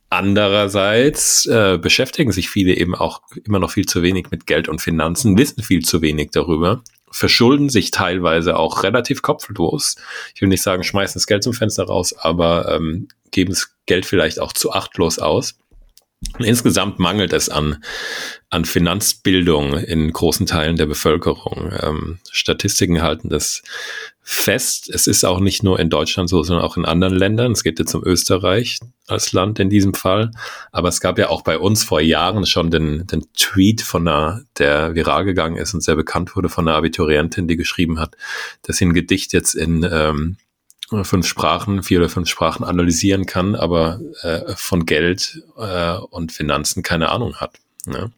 Andererseits 0.08 1.46
äh, 1.46 1.78
beschäftigen 1.80 2.32
sich 2.32 2.50
viele 2.50 2.74
eben 2.74 2.96
auch 2.96 3.22
immer 3.44 3.60
noch 3.60 3.70
viel 3.70 3.86
zu 3.86 4.02
wenig 4.02 4.32
mit 4.32 4.46
Geld 4.46 4.68
und 4.68 4.80
Finanzen, 4.80 5.38
wissen 5.38 5.62
viel 5.62 5.84
zu 5.84 6.02
wenig 6.02 6.30
darüber, 6.32 6.82
verschulden 7.12 7.68
sich 7.68 7.92
teilweise 7.92 8.56
auch 8.56 8.82
relativ 8.82 9.22
kopflos. 9.22 9.94
Ich 10.34 10.40
will 10.40 10.48
nicht 10.48 10.62
sagen, 10.62 10.82
schmeißen 10.82 11.14
das 11.14 11.28
Geld 11.28 11.44
zum 11.44 11.52
Fenster 11.52 11.84
raus, 11.84 12.12
aber 12.12 12.74
ähm, 12.74 13.06
geben 13.30 13.50
das 13.50 13.76
Geld 13.86 14.04
vielleicht 14.04 14.40
auch 14.40 14.52
zu 14.52 14.72
achtlos 14.72 15.20
aus. 15.20 15.56
Insgesamt 16.38 16.98
mangelt 16.98 17.32
es 17.32 17.48
an, 17.48 17.82
an 18.48 18.64
Finanzbildung 18.64 19.74
in 19.74 20.12
großen 20.12 20.46
Teilen 20.46 20.76
der 20.76 20.86
Bevölkerung. 20.86 21.72
Ähm, 21.80 22.18
Statistiken 22.30 23.02
halten 23.02 23.28
das 23.28 23.62
fest. 24.22 24.88
Es 24.92 25.06
ist 25.06 25.24
auch 25.24 25.40
nicht 25.40 25.62
nur 25.62 25.80
in 25.80 25.90
Deutschland 25.90 26.28
so, 26.28 26.42
sondern 26.42 26.64
auch 26.64 26.76
in 26.76 26.84
anderen 26.84 27.14
Ländern. 27.14 27.52
Es 27.52 27.64
geht 27.64 27.78
jetzt 27.78 27.94
um 27.94 28.04
Österreich 28.04 28.78
als 29.08 29.32
Land 29.32 29.58
in 29.58 29.70
diesem 29.70 29.92
Fall. 29.92 30.30
Aber 30.72 30.88
es 30.88 31.00
gab 31.00 31.18
ja 31.18 31.28
auch 31.28 31.42
bei 31.42 31.58
uns 31.58 31.82
vor 31.82 32.00
Jahren 32.00 32.46
schon 32.46 32.70
den, 32.70 33.06
den 33.06 33.26
Tweet 33.36 33.82
von 33.82 34.06
einer, 34.06 34.42
der 34.58 34.94
viral 34.94 35.24
gegangen 35.24 35.56
ist 35.56 35.74
und 35.74 35.82
sehr 35.82 35.96
bekannt 35.96 36.36
wurde 36.36 36.48
von 36.48 36.68
einer 36.68 36.76
Abiturientin, 36.76 37.48
die 37.48 37.56
geschrieben 37.56 37.98
hat, 37.98 38.16
dass 38.62 38.76
sie 38.76 38.86
ein 38.86 38.94
Gedicht 38.94 39.32
jetzt 39.32 39.54
in 39.54 39.86
ähm, 39.90 40.36
fünf 41.02 41.26
Sprachen, 41.26 41.82
vier 41.82 41.98
oder 41.98 42.08
fünf 42.08 42.28
Sprachen 42.28 42.64
analysieren 42.64 43.26
kann, 43.26 43.54
aber 43.54 44.00
äh, 44.22 44.54
von 44.56 44.86
Geld 44.86 45.42
äh, 45.56 45.94
und 45.94 46.32
Finanzen 46.32 46.82
keine 46.82 47.10
Ahnung 47.10 47.36
hat. 47.36 47.58
Ne? 47.86 48.10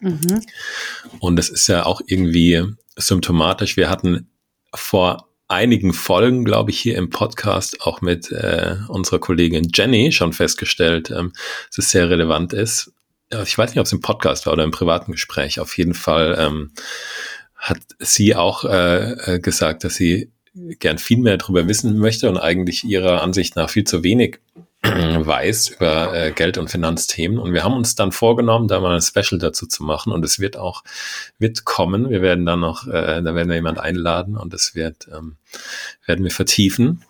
Mhm. 0.00 0.42
Und 1.20 1.36
das 1.36 1.48
ist 1.48 1.66
ja 1.68 1.86
auch 1.86 2.00
irgendwie 2.06 2.64
symptomatisch. 2.96 3.76
Wir 3.76 3.88
hatten 3.88 4.28
vor 4.74 5.28
einigen 5.48 5.94
Folgen, 5.94 6.44
glaube 6.44 6.70
ich, 6.70 6.78
hier 6.78 6.96
im 6.96 7.08
Podcast 7.10 7.80
auch 7.80 8.02
mit 8.02 8.30
äh, 8.30 8.76
unserer 8.88 9.18
Kollegin 9.18 9.70
Jenny 9.74 10.12
schon 10.12 10.34
festgestellt, 10.34 11.10
ähm, 11.10 11.32
dass 11.70 11.86
es 11.86 11.90
sehr 11.90 12.10
relevant 12.10 12.52
ist. 12.52 12.92
Ich 13.44 13.58
weiß 13.58 13.70
nicht, 13.70 13.80
ob 13.80 13.86
es 13.86 13.92
im 13.92 14.00
Podcast 14.00 14.46
war 14.46 14.54
oder 14.54 14.64
im 14.64 14.70
privaten 14.70 15.12
Gespräch. 15.12 15.60
Auf 15.60 15.76
jeden 15.76 15.94
Fall 15.94 16.36
ähm, 16.38 16.72
hat 17.56 17.80
sie 17.98 18.34
auch 18.34 18.64
äh, 18.64 19.34
äh 19.34 19.38
gesagt, 19.40 19.84
dass 19.84 19.96
sie 19.96 20.30
gern 20.78 20.98
viel 20.98 21.18
mehr 21.18 21.36
darüber 21.36 21.68
wissen 21.68 21.98
möchte 21.98 22.28
und 22.28 22.38
eigentlich 22.38 22.84
ihrer 22.84 23.22
Ansicht 23.22 23.56
nach 23.56 23.70
viel 23.70 23.84
zu 23.84 24.02
wenig 24.02 24.38
weiß 24.82 25.68
über 25.68 26.14
äh, 26.14 26.32
Geld- 26.32 26.58
und 26.58 26.70
Finanzthemen. 26.70 27.38
Und 27.38 27.52
wir 27.52 27.64
haben 27.64 27.74
uns 27.74 27.94
dann 27.94 28.12
vorgenommen, 28.12 28.68
da 28.68 28.80
mal 28.80 28.94
ein 28.94 29.02
Special 29.02 29.38
dazu 29.38 29.66
zu 29.66 29.82
machen. 29.82 30.12
Und 30.12 30.24
es 30.24 30.38
wird 30.38 30.56
auch, 30.56 30.84
wird 31.38 31.64
kommen. 31.64 32.10
Wir 32.10 32.22
werden 32.22 32.46
dann 32.46 32.60
noch, 32.60 32.86
äh, 32.86 33.22
da 33.22 33.34
werden 33.34 33.48
wir 33.48 33.56
jemand 33.56 33.80
einladen 33.80 34.36
und 34.36 34.52
das 34.52 34.74
wird, 34.74 35.08
ähm, 35.12 35.36
werden 36.06 36.24
wir 36.24 36.30
vertiefen. 36.30 37.02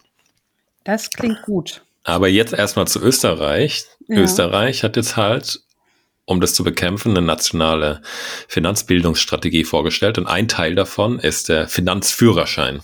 Das 0.84 1.10
klingt 1.10 1.42
gut. 1.42 1.82
Aber 2.04 2.28
jetzt 2.28 2.54
erstmal 2.54 2.88
zu 2.88 3.02
Österreich. 3.02 3.84
Ja. 4.06 4.20
Österreich 4.20 4.82
hat 4.82 4.96
jetzt 4.96 5.16
halt 5.16 5.60
um 6.24 6.42
das 6.42 6.52
zu 6.52 6.62
bekämpfen, 6.62 7.16
eine 7.16 7.26
nationale 7.26 8.02
Finanzbildungsstrategie 8.48 9.64
vorgestellt. 9.64 10.18
Und 10.18 10.26
ein 10.26 10.46
Teil 10.46 10.74
davon 10.74 11.18
ist 11.18 11.48
der 11.48 11.68
Finanzführerschein 11.68 12.82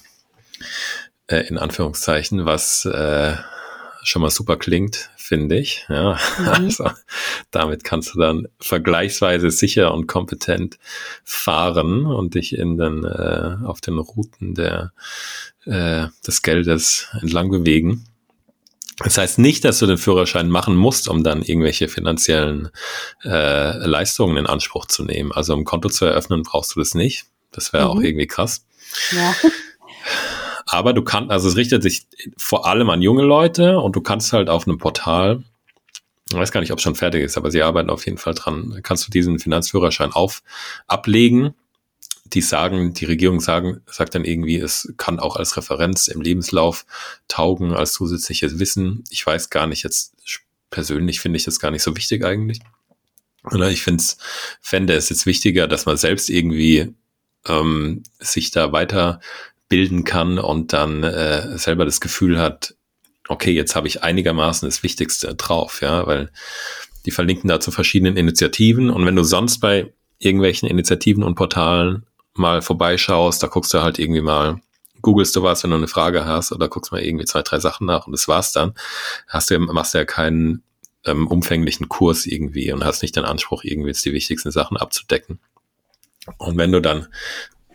äh, 1.26 1.46
in 1.48 1.58
Anführungszeichen, 1.58 2.44
was 2.44 2.84
äh, 2.84 3.36
schon 4.02 4.22
mal 4.22 4.30
super 4.30 4.56
klingt, 4.56 5.10
finde 5.16 5.58
ich. 5.58 5.86
Ja, 5.88 6.18
mhm. 6.38 6.48
also 6.48 6.90
damit 7.50 7.84
kannst 7.84 8.14
du 8.14 8.18
dann 8.18 8.48
vergleichsweise 8.60 9.50
sicher 9.50 9.92
und 9.94 10.06
kompetent 10.06 10.78
fahren 11.24 12.06
und 12.06 12.34
dich 12.34 12.56
in 12.56 12.76
den 12.76 13.04
äh, 13.04 13.56
auf 13.64 13.80
den 13.80 13.98
Routen 13.98 14.54
der 14.54 14.92
äh, 15.64 16.08
des 16.26 16.42
Geldes 16.42 17.08
entlang 17.20 17.50
bewegen. 17.50 18.04
Das 18.98 19.18
heißt 19.18 19.38
nicht, 19.38 19.64
dass 19.64 19.80
du 19.80 19.86
den 19.86 19.98
Führerschein 19.98 20.48
machen 20.48 20.76
musst, 20.76 21.08
um 21.08 21.24
dann 21.24 21.42
irgendwelche 21.42 21.88
finanziellen 21.88 22.68
äh, 23.24 23.76
Leistungen 23.84 24.36
in 24.36 24.46
Anspruch 24.46 24.86
zu 24.86 25.04
nehmen. 25.04 25.32
Also 25.32 25.54
um 25.54 25.64
Konto 25.64 25.88
zu 25.88 26.04
eröffnen, 26.04 26.44
brauchst 26.44 26.76
du 26.76 26.80
das 26.80 26.94
nicht. 26.94 27.24
Das 27.50 27.72
wäre 27.72 27.86
mhm. 27.86 27.90
auch 27.90 28.00
irgendwie 28.00 28.28
krass. 28.28 28.64
Ja. 29.10 29.34
Aber 30.74 30.92
du 30.92 31.02
kannst, 31.02 31.30
also 31.30 31.48
es 31.48 31.54
richtet 31.54 31.84
sich 31.84 32.08
vor 32.36 32.66
allem 32.66 32.90
an 32.90 33.00
junge 33.00 33.22
Leute 33.22 33.78
und 33.78 33.94
du 33.94 34.00
kannst 34.00 34.32
halt 34.32 34.50
auf 34.50 34.66
einem 34.66 34.78
Portal, 34.78 35.44
ich 36.28 36.36
weiß 36.36 36.50
gar 36.50 36.60
nicht, 36.60 36.72
ob 36.72 36.78
es 36.78 36.82
schon 36.82 36.96
fertig 36.96 37.22
ist, 37.22 37.36
aber 37.36 37.52
sie 37.52 37.62
arbeiten 37.62 37.90
auf 37.90 38.04
jeden 38.06 38.18
Fall 38.18 38.34
dran, 38.34 38.80
kannst 38.82 39.06
du 39.06 39.12
diesen 39.12 39.38
Finanzführerschein 39.38 40.12
auf, 40.12 40.42
ablegen. 40.88 41.54
Die 42.24 42.40
sagen, 42.40 42.92
die 42.92 43.04
Regierung 43.04 43.38
sagen, 43.38 43.82
sagt 43.86 44.16
dann 44.16 44.24
irgendwie, 44.24 44.56
es 44.56 44.92
kann 44.96 45.20
auch 45.20 45.36
als 45.36 45.56
Referenz 45.56 46.08
im 46.08 46.20
Lebenslauf 46.20 46.86
taugen, 47.28 47.72
als 47.72 47.92
zusätzliches 47.92 48.58
Wissen. 48.58 49.04
Ich 49.10 49.24
weiß 49.24 49.50
gar 49.50 49.68
nicht, 49.68 49.84
jetzt 49.84 50.14
persönlich 50.70 51.20
finde 51.20 51.36
ich 51.36 51.44
das 51.44 51.60
gar 51.60 51.70
nicht 51.70 51.82
so 51.84 51.96
wichtig 51.96 52.24
eigentlich. 52.24 52.58
Oder 53.44 53.70
ich 53.70 53.82
finde 53.82 54.02
es, 54.02 54.16
fände 54.60 54.94
es 54.94 55.08
jetzt 55.08 55.26
wichtiger, 55.26 55.68
dass 55.68 55.86
man 55.86 55.98
selbst 55.98 56.30
irgendwie 56.30 56.94
ähm, 57.46 58.02
sich 58.18 58.50
da 58.50 58.72
weiter 58.72 59.20
bilden 59.74 60.04
kann 60.04 60.38
und 60.38 60.72
dann 60.72 61.02
äh, 61.02 61.58
selber 61.58 61.84
das 61.84 62.00
Gefühl 62.00 62.38
hat, 62.38 62.76
okay, 63.26 63.50
jetzt 63.50 63.74
habe 63.74 63.88
ich 63.88 64.04
einigermaßen 64.04 64.68
das 64.68 64.84
Wichtigste 64.84 65.34
drauf, 65.34 65.80
ja, 65.82 66.06
weil 66.06 66.30
die 67.06 67.10
verlinken 67.10 67.48
da 67.48 67.58
zu 67.58 67.72
verschiedenen 67.72 68.16
Initiativen 68.16 68.88
und 68.88 69.04
wenn 69.04 69.16
du 69.16 69.24
sonst 69.24 69.58
bei 69.58 69.92
irgendwelchen 70.20 70.68
Initiativen 70.68 71.24
und 71.24 71.34
Portalen 71.34 72.06
mal 72.34 72.62
vorbeischaust, 72.62 73.42
da 73.42 73.48
guckst 73.48 73.74
du 73.74 73.82
halt 73.82 73.98
irgendwie 73.98 74.20
mal, 74.20 74.60
googelst 75.02 75.34
du 75.34 75.42
was, 75.42 75.64
wenn 75.64 75.70
du 75.70 75.76
eine 75.76 75.88
Frage 75.88 76.24
hast 76.24 76.52
oder 76.52 76.68
guckst 76.68 76.92
mal 76.92 77.02
irgendwie 77.02 77.24
zwei, 77.24 77.42
drei 77.42 77.58
Sachen 77.58 77.84
nach 77.84 78.06
und 78.06 78.12
das 78.12 78.28
war's 78.28 78.52
dann, 78.52 78.74
hast 79.26 79.50
du, 79.50 79.58
machst 79.58 79.94
du 79.94 79.98
ja 79.98 80.04
keinen 80.04 80.62
ähm, 81.04 81.26
umfänglichen 81.26 81.88
Kurs 81.88 82.26
irgendwie 82.26 82.70
und 82.70 82.84
hast 82.84 83.02
nicht 83.02 83.16
den 83.16 83.24
Anspruch, 83.24 83.64
irgendwie 83.64 83.88
jetzt 83.88 84.04
die 84.04 84.12
wichtigsten 84.12 84.52
Sachen 84.52 84.76
abzudecken. 84.76 85.40
Und 86.38 86.58
wenn 86.58 86.70
du 86.70 86.80
dann 86.80 87.08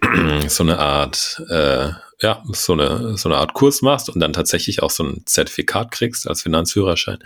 so 0.47 0.63
eine 0.63 0.79
Art, 0.79 1.41
äh, 1.49 1.89
ja, 2.21 2.43
so 2.51 2.73
eine, 2.73 3.17
so 3.17 3.29
eine 3.29 3.37
Art 3.37 3.53
Kurs 3.53 3.81
machst 3.81 4.09
und 4.09 4.19
dann 4.19 4.33
tatsächlich 4.33 4.83
auch 4.83 4.91
so 4.91 5.03
ein 5.03 5.23
Zertifikat 5.25 5.91
kriegst 5.91 6.27
als 6.27 6.41
Finanzführerschein, 6.41 7.19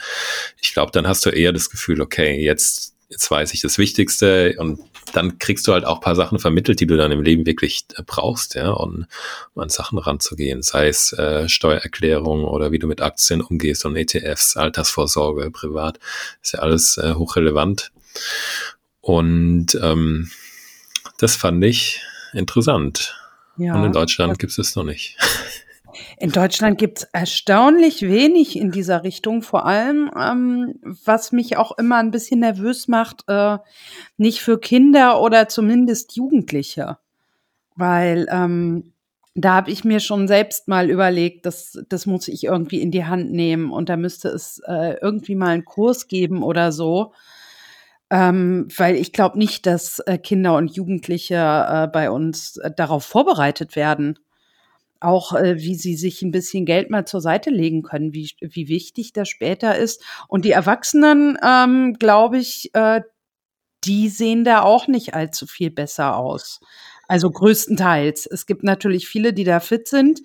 ich 0.62 0.74
glaube, 0.74 0.92
dann 0.92 1.08
hast 1.08 1.26
du 1.26 1.30
eher 1.30 1.52
das 1.52 1.70
Gefühl, 1.70 2.02
okay, 2.02 2.40
jetzt, 2.44 2.94
jetzt 3.10 3.30
weiß 3.30 3.54
ich 3.54 3.62
das 3.62 3.78
Wichtigste 3.78 4.56
und 4.60 4.80
dann 5.14 5.38
kriegst 5.38 5.68
du 5.68 5.74
halt 5.74 5.86
auch 5.86 6.02
paar 6.02 6.16
Sachen 6.16 6.40
vermittelt, 6.40 6.80
die 6.80 6.88
du 6.88 6.98
dann 6.98 7.12
im 7.12 7.22
Leben 7.22 7.46
wirklich 7.46 7.86
äh, 7.96 8.04
brauchst, 8.06 8.56
ja, 8.56 8.72
und 8.72 9.08
um 9.54 9.62
an 9.62 9.70
Sachen 9.70 9.98
ranzugehen, 9.98 10.62
sei 10.62 10.88
es 10.88 11.14
äh, 11.14 11.48
Steuererklärung 11.48 12.44
oder 12.46 12.72
wie 12.72 12.80
du 12.80 12.88
mit 12.88 13.02
Aktien 13.02 13.42
umgehst 13.42 13.86
und 13.86 13.96
ETFs, 13.96 14.58
Altersvorsorge, 14.58 15.50
privat, 15.52 16.00
ist 16.42 16.54
ja 16.54 16.60
alles 16.60 16.98
äh, 16.98 17.14
hochrelevant. 17.14 17.92
Und 19.02 19.78
ähm, 19.82 20.32
das 21.18 21.36
fand 21.36 21.64
ich 21.64 22.02
interessant. 22.34 23.16
Ja, 23.58 23.76
Und 23.76 23.86
in 23.86 23.92
Deutschland 23.92 24.40
gibt 24.40 24.52
es 24.52 24.58
es 24.58 24.76
noch 24.76 24.84
nicht. 24.84 25.18
In 26.18 26.32
Deutschland 26.32 26.80
gibt 26.80 27.00
es 27.00 27.04
erstaunlich 27.14 28.02
wenig 28.02 28.58
in 28.58 28.72
dieser 28.72 29.04
Richtung, 29.04 29.44
vor 29.44 29.66
allem, 29.66 30.10
ähm, 30.20 30.80
was 31.06 31.32
mich 31.32 31.58
auch 31.58 31.78
immer 31.78 31.98
ein 31.98 32.10
bisschen 32.10 32.40
nervös 32.40 32.88
macht, 32.88 33.24
äh, 33.28 33.58
nicht 34.18 34.42
für 34.42 34.60
Kinder 34.60 35.22
oder 35.22 35.48
zumindest 35.50 36.16
Jugendliche. 36.16 36.98
Weil 37.76 38.28
ähm, 38.32 38.94
da 39.36 39.54
habe 39.56 39.72
ich 39.72 39.84
mir 39.84 40.00
schon 40.00 40.28
selbst 40.28 40.68
mal 40.68 40.90
überlegt, 40.90 41.46
das, 41.46 41.80
das 41.90 42.06
muss 42.06 42.28
ich 42.28 42.44
irgendwie 42.44 42.82
in 42.82 42.92
die 42.92 43.06
Hand 43.06 43.32
nehmen 43.32 43.72
und 43.72 43.90
da 43.90 43.98
müsste 43.98 44.30
es 44.30 44.62
äh, 44.68 44.98
irgendwie 45.02 45.36
mal 45.36 45.50
einen 45.50 45.66
Kurs 45.66 46.08
geben 46.08 46.44
oder 46.44 46.72
so 46.72 47.14
ähm, 48.14 48.68
weil 48.78 48.96
ich 48.96 49.12
glaube 49.12 49.40
nicht, 49.40 49.66
dass 49.66 49.98
äh, 50.06 50.20
Kinder 50.20 50.56
und 50.56 50.76
Jugendliche 50.76 51.36
äh, 51.36 51.88
bei 51.88 52.12
uns 52.12 52.58
äh, 52.58 52.70
darauf 52.70 53.04
vorbereitet 53.04 53.76
werden. 53.76 54.20
Auch 55.00 55.34
äh, 55.34 55.58
wie 55.58 55.74
sie 55.74 55.96
sich 55.96 56.22
ein 56.22 56.30
bisschen 56.30 56.66
Geld 56.66 56.92
mal 56.92 57.06
zur 57.06 57.22
Seite 57.22 57.50
legen 57.50 57.82
können, 57.82 58.14
wie, 58.14 58.30
wie 58.40 58.68
wichtig 58.68 59.14
das 59.14 59.30
später 59.30 59.76
ist. 59.76 60.04
Und 60.28 60.46
die 60.46 60.52
Erwachsenen, 60.52 61.40
ähm, 61.44 61.96
glaube 61.98 62.38
ich, 62.38 62.70
äh, 62.76 63.02
die 63.84 64.10
sehen 64.10 64.44
da 64.44 64.62
auch 64.62 64.88
nicht 64.88 65.16
allzu 65.16 65.48
viel 65.48 65.72
besser 65.72 66.16
aus. 66.16 66.60
Also 67.08 67.32
größtenteils. 67.32 68.28
Es 68.28 68.46
gibt 68.46 68.64
natürlich 68.64 69.08
viele, 69.08 69.34
die 69.34 69.44
da 69.44 69.60
fit 69.60 69.88
sind, 69.88 70.22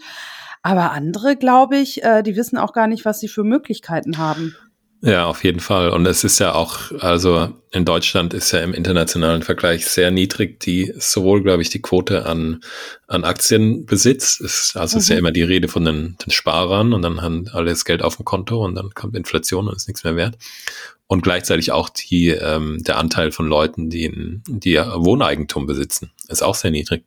aber 0.63 0.93
andere, 0.93 1.37
glaube 1.37 1.79
ich, 1.79 2.03
äh, 2.03 2.23
die 2.23 2.37
wissen 2.37 2.59
auch 2.59 2.75
gar 2.75 2.87
nicht, 2.87 3.07
was 3.07 3.19
sie 3.19 3.29
für 3.29 3.45
Möglichkeiten 3.45 4.19
haben. 4.19 4.55
Ja, 5.01 5.27
auf 5.27 5.45
jeden 5.45 5.61
Fall. 5.61 5.91
Und 5.91 6.07
es 6.07 6.25
ist 6.25 6.41
ja 6.41 6.55
auch, 6.55 6.91
also 6.99 7.55
in 7.71 7.85
Deutschland 7.85 8.35
ist 8.35 8.51
ja 8.51 8.61
im 8.61 8.75
internationalen 8.75 9.43
Vergleich 9.43 9.87
sehr 9.87 10.11
niedrig 10.11 10.59
die, 10.59 10.93
sowohl, 10.99 11.43
glaube 11.43 11.63
ich, 11.63 11.71
die 11.71 11.81
Quote 11.81 12.27
an, 12.27 12.63
an 13.07 13.23
Aktienbesitz. 13.23 14.41
Ist, 14.41 14.77
also 14.77 14.97
mhm. 14.97 15.01
ist 15.01 15.09
ja 15.09 15.15
mhm. 15.15 15.19
immer 15.21 15.31
die 15.31 15.43
Rede 15.43 15.69
von 15.69 15.85
den, 15.85 16.17
den 16.25 16.33
Sparern 16.33 16.93
und 16.93 17.03
dann 17.03 17.23
haben 17.23 17.47
alle 17.53 17.71
das 17.71 17.85
Geld 17.85 18.03
auf 18.03 18.17
dem 18.17 18.25
Konto 18.25 18.65
und 18.65 18.75
dann 18.75 18.91
kommt 18.91 19.15
Inflation 19.17 19.69
und 19.69 19.77
ist 19.77 19.87
nichts 19.87 20.03
mehr 20.03 20.17
wert. 20.17 20.37
Und 21.07 21.23
gleichzeitig 21.23 21.71
auch 21.71 21.89
die, 21.89 22.31
ähm, 22.31 22.83
der 22.83 22.99
Anteil 22.99 23.31
von 23.31 23.47
Leuten, 23.47 23.91
die, 23.91 24.05
in, 24.05 24.43
die 24.49 24.77
Wohneigentum 24.77 25.67
besitzen, 25.67 26.11
ist 26.29 26.43
auch 26.43 26.57
sehr 26.57 26.73
niedrig. 26.73 27.05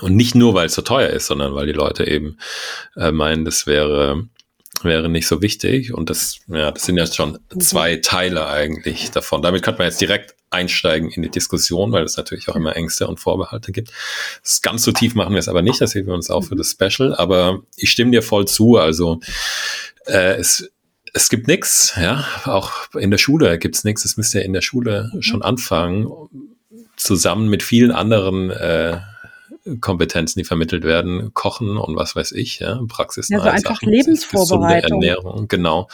Und 0.00 0.14
nicht 0.16 0.34
nur, 0.34 0.54
weil 0.54 0.66
es 0.66 0.74
so 0.74 0.82
teuer 0.82 1.10
ist, 1.10 1.26
sondern 1.26 1.54
weil 1.54 1.66
die 1.66 1.72
Leute 1.72 2.06
eben 2.06 2.38
äh, 2.96 3.12
meinen, 3.12 3.44
das 3.44 3.66
wäre 3.66 4.28
wäre 4.84 5.08
nicht 5.08 5.26
so 5.26 5.42
wichtig. 5.42 5.92
Und 5.92 6.10
das, 6.10 6.38
ja, 6.48 6.70
das 6.70 6.84
sind 6.84 6.96
ja 6.96 7.06
schon 7.06 7.38
mhm. 7.52 7.60
zwei 7.60 7.96
Teile 7.96 8.46
eigentlich 8.48 9.10
davon. 9.10 9.42
Damit 9.42 9.62
könnte 9.62 9.78
man 9.78 9.88
jetzt 9.88 10.00
direkt 10.00 10.34
einsteigen 10.50 11.10
in 11.10 11.22
die 11.22 11.30
Diskussion, 11.30 11.92
weil 11.92 12.04
es 12.04 12.16
natürlich 12.16 12.48
auch 12.48 12.56
immer 12.56 12.76
Ängste 12.76 13.08
und 13.08 13.18
Vorbehalte 13.18 13.72
gibt. 13.72 13.92
Das 14.42 14.62
ganz 14.62 14.82
so 14.82 14.92
tief 14.92 15.14
machen 15.14 15.32
wir 15.32 15.40
es 15.40 15.48
aber 15.48 15.62
nicht, 15.62 15.80
das 15.80 15.90
sehen 15.90 16.06
wir 16.06 16.14
uns 16.14 16.30
auch 16.30 16.42
für 16.44 16.56
das 16.56 16.70
Special. 16.70 17.14
Aber 17.14 17.60
ich 17.76 17.90
stimme 17.90 18.12
dir 18.12 18.22
voll 18.22 18.46
zu. 18.46 18.76
Also 18.76 19.20
äh, 20.06 20.36
es, 20.36 20.70
es 21.12 21.28
gibt 21.28 21.48
nichts, 21.48 21.94
ja, 22.00 22.24
auch 22.44 22.72
in 22.94 23.10
der 23.10 23.18
Schule 23.18 23.58
gibt 23.58 23.76
es 23.76 23.84
nichts. 23.84 24.04
Es 24.04 24.16
müsste 24.16 24.38
ja 24.38 24.44
in 24.44 24.52
der 24.52 24.62
Schule 24.62 25.12
schon 25.20 25.42
anfangen, 25.42 26.08
zusammen 26.96 27.48
mit 27.48 27.62
vielen 27.62 27.90
anderen 27.90 28.50
äh, 28.50 29.00
Kompetenzen, 29.80 30.38
die 30.38 30.44
vermittelt 30.44 30.84
werden, 30.84 31.32
Kochen 31.32 31.76
und 31.78 31.96
was 31.96 32.14
weiß 32.14 32.32
ich, 32.32 32.58
ja, 32.58 32.80
Praxis. 32.86 33.28
Ja, 33.28 33.40
so 33.40 33.48
einfach 33.48 33.76
Sachen, 33.76 33.88
Lebensvorbereitung. 33.88 35.02
Ernährung, 35.02 35.48
genau, 35.48 35.88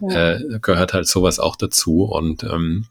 ja. 0.00 0.32
äh, 0.32 0.58
gehört 0.60 0.94
halt 0.94 1.06
sowas 1.06 1.38
auch 1.38 1.56
dazu 1.56 2.04
und 2.04 2.44
ähm, 2.44 2.86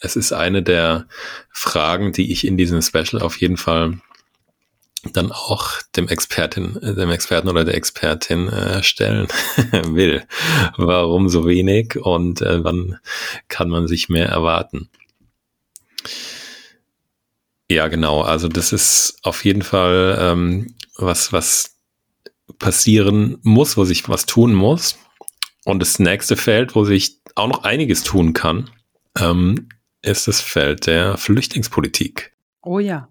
es 0.00 0.16
ist 0.16 0.32
eine 0.32 0.62
der 0.62 1.06
Fragen, 1.50 2.12
die 2.12 2.32
ich 2.32 2.46
in 2.46 2.56
diesem 2.56 2.80
Special 2.80 3.20
auf 3.20 3.38
jeden 3.38 3.56
Fall 3.56 4.00
dann 5.12 5.32
auch 5.32 5.70
dem 5.96 6.08
Expertin, 6.08 6.76
äh, 6.82 6.94
dem 6.94 7.10
Experten 7.10 7.48
oder 7.48 7.64
der 7.64 7.74
Expertin 7.74 8.48
äh, 8.48 8.82
stellen 8.82 9.28
will. 9.88 10.24
Warum 10.76 11.28
so 11.28 11.46
wenig 11.46 11.96
und 11.96 12.40
äh, 12.40 12.64
wann 12.64 12.98
kann 13.48 13.68
man 13.68 13.86
sich 13.86 14.08
mehr 14.08 14.28
erwarten? 14.28 14.88
Ja, 17.68 17.88
genau. 17.88 18.22
Also 18.22 18.48
das 18.48 18.72
ist 18.72 19.18
auf 19.22 19.44
jeden 19.44 19.62
Fall 19.62 20.16
ähm, 20.20 20.74
was, 20.96 21.32
was 21.32 21.76
passieren 22.58 23.38
muss, 23.42 23.76
wo 23.76 23.84
sich 23.84 24.08
was 24.08 24.26
tun 24.26 24.54
muss. 24.54 24.98
Und 25.64 25.80
das 25.80 25.98
nächste 25.98 26.36
Feld, 26.36 26.76
wo 26.76 26.84
sich 26.84 27.20
auch 27.34 27.48
noch 27.48 27.64
einiges 27.64 28.04
tun 28.04 28.32
kann, 28.32 28.70
ähm, 29.18 29.68
ist 30.02 30.28
das 30.28 30.40
Feld 30.40 30.86
der 30.86 31.16
Flüchtlingspolitik. 31.16 32.32
Oh 32.62 32.78
ja. 32.78 33.08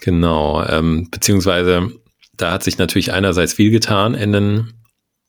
Genau, 0.00 0.64
ähm, 0.64 1.08
beziehungsweise 1.10 1.90
da 2.34 2.52
hat 2.52 2.62
sich 2.62 2.78
natürlich 2.78 3.12
einerseits 3.12 3.54
viel 3.54 3.72
getan 3.72 4.14
in 4.14 4.32
den, 4.32 4.74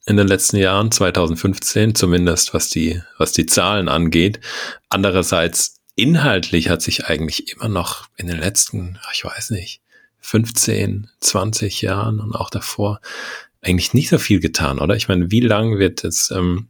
in 0.06 0.16
den 0.16 0.28
letzten 0.28 0.58
Jahren, 0.58 0.92
2015 0.92 1.96
zumindest, 1.96 2.54
was 2.54 2.70
die, 2.70 3.02
was 3.18 3.32
die 3.32 3.46
Zahlen 3.46 3.88
angeht. 3.88 4.40
Andererseits 4.88 5.79
inhaltlich 5.94 6.68
hat 6.68 6.82
sich 6.82 7.06
eigentlich 7.06 7.52
immer 7.52 7.68
noch 7.68 8.08
in 8.16 8.26
den 8.26 8.38
letzten, 8.38 8.98
ich 9.12 9.24
weiß 9.24 9.50
nicht, 9.50 9.80
15, 10.20 11.08
20 11.20 11.82
Jahren 11.82 12.20
und 12.20 12.34
auch 12.34 12.50
davor 12.50 13.00
eigentlich 13.62 13.94
nicht 13.94 14.08
so 14.08 14.18
viel 14.18 14.40
getan, 14.40 14.78
oder? 14.78 14.96
Ich 14.96 15.08
meine, 15.08 15.30
wie 15.30 15.40
lange 15.40 15.78
wird 15.78 16.04
es, 16.04 16.30
ähm, 16.30 16.68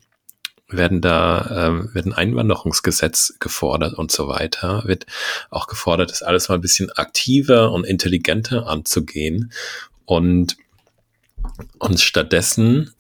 werden 0.69 1.01
da, 1.01 1.67
ähm, 1.69 1.91
wird 1.95 2.07
ein 2.07 2.13
Einwanderungsgesetz 2.13 3.35
gefordert 3.41 3.95
und 3.95 4.11
so 4.11 4.29
weiter, 4.29 4.83
wird 4.87 5.07
auch 5.51 5.67
gefordert, 5.67 6.11
das 6.11 6.23
alles 6.23 6.49
mal 6.49 6.57
ein 6.57 6.61
bisschen 6.61 6.91
aktiver 6.93 7.73
und 7.73 7.85
intelligenter 7.85 8.67
anzugehen 8.67 9.53
und, 10.05 10.57
und 11.79 12.01
stattdessen 12.01 12.95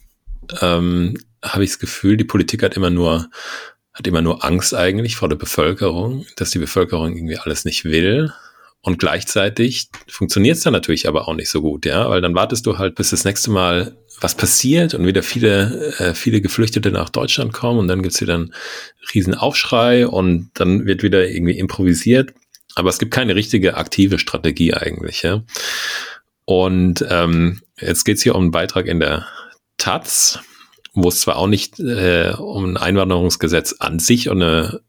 ähm, 0.60 1.16
habe 1.42 1.64
ich 1.64 1.70
das 1.70 1.78
Gefühl, 1.78 2.16
die 2.16 2.24
Politik 2.24 2.62
hat 2.62 2.76
immer 2.76 2.90
nur 2.90 3.30
hat 4.00 4.06
immer 4.06 4.22
nur 4.22 4.44
Angst 4.44 4.74
eigentlich 4.74 5.16
vor 5.16 5.28
der 5.28 5.36
Bevölkerung, 5.36 6.24
dass 6.36 6.50
die 6.50 6.58
Bevölkerung 6.58 7.14
irgendwie 7.14 7.36
alles 7.36 7.66
nicht 7.66 7.84
will. 7.84 8.32
Und 8.80 8.98
gleichzeitig 8.98 9.90
funktioniert 10.08 10.56
es 10.56 10.62
dann 10.62 10.72
natürlich 10.72 11.06
aber 11.06 11.28
auch 11.28 11.34
nicht 11.34 11.50
so 11.50 11.60
gut, 11.60 11.84
ja, 11.84 12.08
weil 12.08 12.22
dann 12.22 12.34
wartest 12.34 12.64
du 12.64 12.78
halt, 12.78 12.94
bis 12.94 13.10
das 13.10 13.26
nächste 13.26 13.50
Mal 13.50 13.94
was 14.22 14.34
passiert 14.34 14.94
und 14.94 15.04
wieder 15.04 15.22
viele, 15.22 15.94
äh, 15.98 16.14
viele 16.14 16.40
Geflüchtete 16.40 16.90
nach 16.90 17.10
Deutschland 17.10 17.52
kommen 17.52 17.78
und 17.78 17.88
dann 17.88 18.02
gibt's 18.02 18.22
wieder 18.22 18.34
einen 18.34 18.54
riesen 19.14 19.34
und 19.34 20.50
dann 20.54 20.86
wird 20.86 21.02
wieder 21.02 21.28
irgendwie 21.28 21.58
improvisiert. 21.58 22.32
Aber 22.74 22.88
es 22.88 22.98
gibt 22.98 23.12
keine 23.12 23.34
richtige 23.34 23.76
aktive 23.76 24.18
Strategie 24.18 24.72
eigentlich, 24.72 25.22
ja. 25.22 25.42
Und 26.46 27.04
ähm, 27.10 27.60
jetzt 27.78 28.04
geht's 28.04 28.22
hier 28.22 28.34
um 28.34 28.42
einen 28.44 28.50
Beitrag 28.50 28.86
in 28.86 29.00
der 29.00 29.26
Taz 29.76 30.38
wo 30.92 31.08
es 31.08 31.20
zwar 31.20 31.36
auch 31.36 31.46
nicht 31.46 31.78
äh, 31.78 32.34
um 32.36 32.64
ein 32.64 32.76
Einwanderungsgesetz 32.76 33.76
an 33.78 33.98
sich 33.98 34.28
und 34.28 34.42
eine 34.42 34.80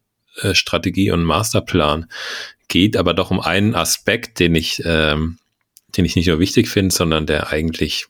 äh, 0.41 0.55
Strategie 0.55 1.11
und 1.11 1.19
einen 1.19 1.27
Masterplan 1.27 2.07
geht, 2.67 2.97
aber 2.97 3.13
doch 3.13 3.31
um 3.31 3.39
einen 3.39 3.75
Aspekt, 3.75 4.39
den 4.39 4.55
ich, 4.55 4.81
ähm, 4.85 5.37
den 5.89 6.05
ich 6.05 6.15
nicht 6.15 6.27
nur 6.27 6.39
wichtig 6.39 6.69
finde, 6.69 6.93
sondern 6.93 7.25
der 7.25 7.49
eigentlich 7.49 8.07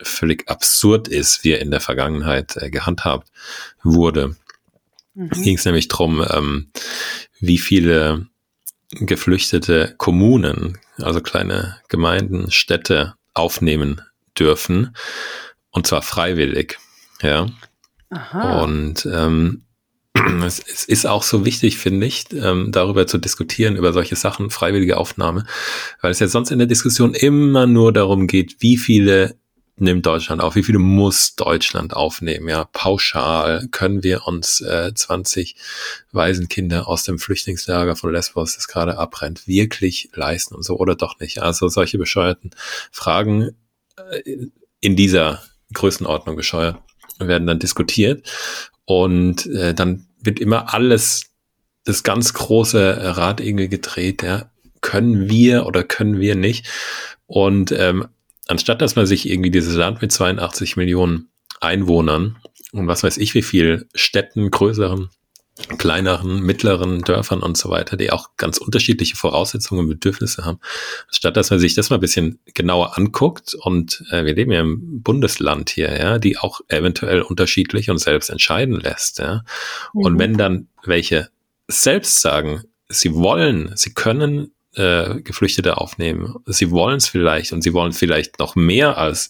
völlig 0.00 0.48
absurd 0.48 1.08
ist, 1.08 1.44
wie 1.44 1.52
er 1.52 1.60
in 1.60 1.70
der 1.70 1.80
Vergangenheit 1.80 2.56
äh, 2.56 2.70
gehandhabt 2.70 3.28
wurde. 3.82 4.36
Mhm. 5.14 5.30
Ging 5.30 5.56
es 5.56 5.64
nämlich 5.64 5.88
drum, 5.88 6.24
ähm, 6.28 6.70
wie 7.40 7.58
viele 7.58 8.26
geflüchtete 8.90 9.94
Kommunen, 9.96 10.78
also 10.98 11.20
kleine 11.20 11.78
Gemeinden, 11.88 12.50
Städte 12.50 13.14
aufnehmen 13.34 14.02
dürfen, 14.38 14.94
und 15.70 15.86
zwar 15.86 16.02
freiwillig. 16.02 16.78
Ja. 17.22 17.46
Aha. 18.10 18.62
Und 18.62 19.06
ähm, 19.10 19.62
es, 20.44 20.60
es 20.60 20.84
ist 20.84 21.06
auch 21.06 21.22
so 21.22 21.44
wichtig, 21.44 21.78
finde 21.78 22.06
ich, 22.06 22.26
ähm, 22.32 22.72
darüber 22.72 23.06
zu 23.06 23.18
diskutieren, 23.18 23.76
über 23.76 23.92
solche 23.92 24.16
Sachen, 24.16 24.50
freiwillige 24.50 24.98
Aufnahme, 24.98 25.46
weil 26.00 26.10
es 26.10 26.18
ja 26.18 26.28
sonst 26.28 26.50
in 26.50 26.58
der 26.58 26.66
Diskussion 26.66 27.14
immer 27.14 27.66
nur 27.66 27.92
darum 27.92 28.26
geht, 28.26 28.56
wie 28.60 28.76
viele 28.76 29.36
nimmt 29.76 30.04
Deutschland 30.04 30.42
auf, 30.42 30.54
wie 30.54 30.62
viele 30.62 30.78
muss 30.78 31.34
Deutschland 31.34 31.94
aufnehmen, 31.94 32.48
ja, 32.48 32.64
pauschal 32.72 33.66
können 33.70 34.02
wir 34.02 34.26
uns 34.26 34.60
äh, 34.60 34.92
20 34.94 35.56
Waisenkinder 36.12 36.86
aus 36.88 37.04
dem 37.04 37.18
Flüchtlingslager 37.18 37.96
von 37.96 38.12
Lesbos, 38.12 38.54
das 38.54 38.68
gerade 38.68 38.98
abbrennt, 38.98 39.48
wirklich 39.48 40.10
leisten 40.14 40.54
und 40.54 40.62
so 40.62 40.76
oder 40.78 40.94
doch 40.94 41.18
nicht. 41.20 41.42
Also 41.42 41.68
solche 41.68 41.98
bescheuerten 41.98 42.50
Fragen 42.90 43.56
äh, 43.96 44.48
in 44.80 44.94
dieser 44.94 45.42
Größenordnung 45.72 46.36
bescheuert 46.36 46.78
werden 47.18 47.46
dann 47.46 47.58
diskutiert 47.58 48.28
und 48.84 49.46
äh, 49.46 49.74
dann 49.74 50.06
wird 50.20 50.40
immer 50.40 50.72
alles, 50.72 51.26
das 51.84 52.02
ganz 52.02 52.32
große 52.32 53.16
Rad 53.16 53.40
irgendwie 53.40 53.68
gedreht, 53.68 54.22
ja, 54.22 54.50
können 54.80 55.28
wir 55.28 55.66
oder 55.66 55.82
können 55.82 56.20
wir 56.20 56.36
nicht. 56.36 56.66
Und 57.26 57.72
ähm, 57.72 58.06
anstatt 58.46 58.82
dass 58.82 58.96
man 58.96 59.06
sich 59.06 59.28
irgendwie 59.28 59.50
dieses 59.50 59.74
Land 59.74 60.02
mit 60.02 60.12
82 60.12 60.76
Millionen 60.76 61.28
Einwohnern 61.60 62.36
und 62.72 62.88
was 62.88 63.02
weiß 63.02 63.18
ich 63.18 63.34
wie 63.34 63.42
viel 63.42 63.88
Städten, 63.94 64.50
größeren 64.50 65.10
kleineren, 65.78 66.40
mittleren 66.40 67.02
Dörfern 67.02 67.42
und 67.42 67.58
so 67.58 67.68
weiter, 67.68 67.96
die 67.96 68.10
auch 68.10 68.30
ganz 68.36 68.58
unterschiedliche 68.58 69.16
Voraussetzungen 69.16 69.80
und 69.82 69.88
Bedürfnisse 69.88 70.44
haben. 70.44 70.58
Statt 71.10 71.36
dass 71.36 71.50
man 71.50 71.58
sich 71.58 71.74
das 71.74 71.90
mal 71.90 71.96
ein 71.96 72.00
bisschen 72.00 72.38
genauer 72.54 72.96
anguckt 72.96 73.54
und 73.54 74.02
äh, 74.10 74.24
wir 74.24 74.34
leben 74.34 74.52
ja 74.52 74.60
im 74.60 75.02
Bundesland 75.02 75.68
hier, 75.70 75.96
ja, 75.98 76.18
die 76.18 76.38
auch 76.38 76.62
eventuell 76.68 77.20
unterschiedlich 77.20 77.90
und 77.90 77.98
selbst 77.98 78.30
entscheiden 78.30 78.80
lässt, 78.80 79.18
ja. 79.18 79.44
Mhm. 79.92 80.02
Und 80.02 80.18
wenn 80.18 80.36
dann 80.38 80.68
welche 80.84 81.28
selbst 81.68 82.22
sagen, 82.22 82.62
sie 82.88 83.14
wollen, 83.14 83.72
sie 83.74 83.92
können 83.92 84.52
äh, 84.74 85.20
Geflüchtete 85.20 85.76
aufnehmen, 85.76 86.36
sie 86.46 86.70
wollen 86.70 86.96
es 86.96 87.08
vielleicht 87.08 87.52
und 87.52 87.62
sie 87.62 87.74
wollen 87.74 87.92
vielleicht 87.92 88.38
noch 88.38 88.56
mehr 88.56 88.96
als 88.96 89.28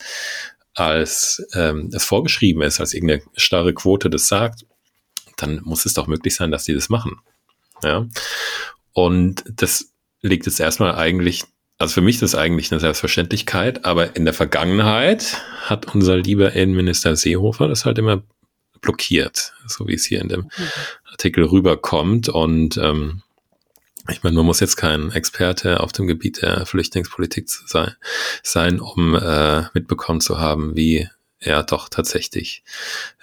als 0.74 1.46
ähm, 1.52 1.90
es 1.92 2.04
vorgeschrieben 2.04 2.62
ist, 2.62 2.80
als 2.80 2.94
irgendeine 2.94 3.22
starre 3.36 3.74
Quote 3.74 4.08
das 4.08 4.28
sagt, 4.28 4.64
dann 5.42 5.60
muss 5.64 5.84
es 5.84 5.94
doch 5.94 6.06
möglich 6.06 6.34
sein, 6.34 6.50
dass 6.50 6.64
die 6.64 6.74
das 6.74 6.88
machen. 6.88 7.20
Ja. 7.82 8.06
Und 8.92 9.44
das 9.48 9.92
liegt 10.20 10.46
jetzt 10.46 10.60
erstmal 10.60 10.94
eigentlich, 10.94 11.44
also 11.78 11.94
für 11.94 12.00
mich 12.00 12.16
ist 12.16 12.22
das 12.22 12.34
eigentlich 12.34 12.70
eine 12.70 12.80
Selbstverständlichkeit, 12.80 13.84
aber 13.84 14.16
in 14.16 14.24
der 14.24 14.34
Vergangenheit 14.34 15.42
hat 15.62 15.94
unser 15.94 16.16
lieber 16.16 16.52
Innenminister 16.52 17.16
Seehofer 17.16 17.68
das 17.68 17.84
halt 17.84 17.98
immer 17.98 18.22
blockiert, 18.80 19.54
so 19.66 19.86
wie 19.88 19.94
es 19.94 20.04
hier 20.04 20.20
in 20.20 20.28
dem 20.28 20.50
Artikel 21.10 21.44
rüberkommt. 21.44 22.28
Und 22.28 22.76
ähm, 22.76 23.22
ich 24.08 24.22
meine, 24.22 24.36
man 24.36 24.46
muss 24.46 24.60
jetzt 24.60 24.76
kein 24.76 25.12
Experte 25.12 25.80
auf 25.80 25.92
dem 25.92 26.06
Gebiet 26.06 26.42
der 26.42 26.66
Flüchtlingspolitik 26.66 27.48
sein, 27.48 27.94
sein 28.42 28.80
um 28.80 29.14
äh, 29.14 29.62
mitbekommen 29.74 30.20
zu 30.20 30.38
haben, 30.38 30.76
wie 30.76 31.08
er 31.38 31.62
doch 31.62 31.88
tatsächlich 31.88 32.62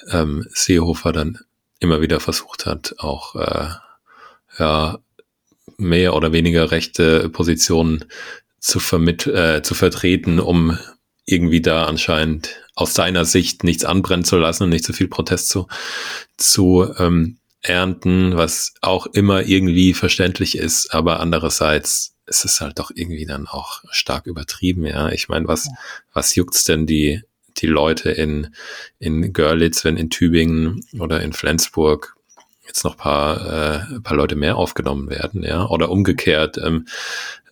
ähm, 0.10 0.46
Seehofer 0.50 1.12
dann 1.12 1.40
immer 1.80 2.02
wieder 2.02 2.20
versucht 2.20 2.66
hat, 2.66 2.96
auch 2.98 3.36
äh, 3.36 3.70
ja, 4.58 5.00
mehr 5.78 6.16
oder 6.16 6.34
weniger 6.34 6.72
rechte 6.72 7.30
Positionen 7.30 8.06
zu, 8.60 8.80
vermitt 8.80 9.28
äh, 9.28 9.62
zu 9.64 9.74
vertreten, 9.74 10.40
um 10.40 10.78
irgendwie 11.26 11.62
da 11.62 11.86
anscheinend 11.86 12.56
aus 12.76 12.94
seiner 12.94 13.26
Sicht 13.26 13.64
nichts 13.64 13.86
anbrennen 13.86 14.26
zu 14.26 14.38
lassen 14.38 14.64
und 14.64 14.70
nicht 14.70 14.86
zu 14.86 14.94
viel 14.94 15.08
Protest 15.08 15.50
zu, 15.50 15.68
zu 16.38 16.92
ähm, 16.98 17.38
ernten, 17.62 18.36
was 18.36 18.74
auch 18.82 19.06
immer 19.08 19.44
irgendwie 19.44 19.94
verständlich 19.94 20.58
ist, 20.58 20.94
aber 20.94 21.20
andererseits 21.20 22.16
es 22.30 22.46
ist 22.46 22.62
halt 22.62 22.80
doch 22.80 22.92
irgendwie 22.94 23.26
dann 23.26 23.48
auch 23.48 23.82
stark 23.90 24.28
übertrieben, 24.28 24.86
ja. 24.86 25.10
Ich 25.10 25.30
meine, 25.30 25.48
was, 25.48 25.68
was 26.14 26.36
juckt's 26.36 26.64
denn 26.64 26.86
die, 26.86 27.24
die 27.62 27.68
Leute 27.68 28.12
in, 28.12 28.54
in 29.00 29.34
Görlitz, 29.34 29.86
wenn 29.86 29.98
in 29.98 30.10
Tübingen 30.10 30.82
oder 31.00 31.22
in 31.22 31.34
Flensburg 31.34 32.16
jetzt 32.66 32.84
noch 32.84 32.98
paar, 32.98 33.94
äh, 33.96 34.00
paar 34.02 34.16
Leute 34.16 34.36
mehr 34.36 34.58
aufgenommen 34.58 35.10
werden, 35.10 35.44
ja, 35.44 35.68
oder 35.68 35.90
umgekehrt. 35.90 36.58
Ähm, 36.64 36.86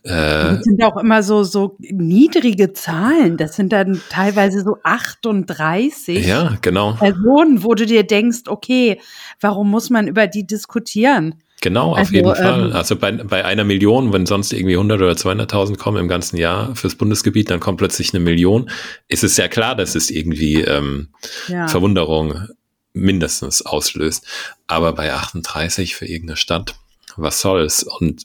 äh, 0.04 0.10
das 0.10 0.64
sind 0.64 0.82
auch 0.82 0.96
immer 0.96 1.22
so, 1.22 1.42
so 1.42 1.76
niedrige 1.80 2.72
Zahlen. 2.72 3.36
Das 3.36 3.56
sind 3.56 3.72
dann 3.72 4.00
teilweise 4.10 4.62
so 4.62 4.78
38 4.82 6.26
ja, 6.26 6.56
genau. 6.60 6.92
Personen, 6.92 7.64
wo 7.64 7.74
du 7.74 7.84
dir 7.84 8.04
denkst, 8.04 8.42
okay, 8.46 9.00
warum 9.40 9.70
muss 9.70 9.90
man 9.90 10.06
über 10.06 10.26
die 10.26 10.46
diskutieren? 10.46 11.34
Genau, 11.60 11.92
auf 11.92 11.98
also, 11.98 12.12
jeden 12.12 12.34
Fall. 12.34 12.66
Ähm, 12.66 12.72
also 12.72 12.96
bei, 12.96 13.12
bei 13.12 13.44
einer 13.44 13.64
Million, 13.64 14.12
wenn 14.12 14.26
sonst 14.26 14.52
irgendwie 14.52 14.74
100 14.74 15.00
oder 15.00 15.12
200.000 15.12 15.76
kommen 15.76 15.98
im 15.98 16.08
ganzen 16.08 16.36
Jahr 16.36 16.74
fürs 16.76 16.94
Bundesgebiet, 16.94 17.50
dann 17.50 17.60
kommt 17.60 17.78
plötzlich 17.78 18.14
eine 18.14 18.22
Million. 18.22 18.70
Ist 19.08 19.24
es 19.24 19.36
ja 19.36 19.48
klar, 19.48 19.74
dass 19.74 19.94
es 19.94 20.10
irgendwie 20.10 20.62
ähm, 20.62 21.08
ja. 21.48 21.66
Verwunderung 21.66 22.48
mindestens 22.92 23.62
auslöst. 23.62 24.24
Aber 24.66 24.92
bei 24.92 25.12
38 25.12 25.96
für 25.96 26.06
irgendeine 26.06 26.36
Stadt, 26.36 26.76
was 27.16 27.40
soll's? 27.40 27.82
Und 27.82 28.22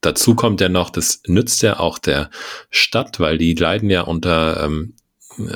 dazu 0.00 0.34
kommt 0.34 0.60
ja 0.60 0.68
noch, 0.68 0.90
das 0.90 1.22
nützt 1.26 1.62
ja 1.62 1.78
auch 1.78 1.98
der 1.98 2.30
Stadt, 2.70 3.20
weil 3.20 3.38
die 3.38 3.54
leiden 3.54 3.90
ja 3.90 4.02
unter, 4.02 4.64
ähm, 4.64 4.94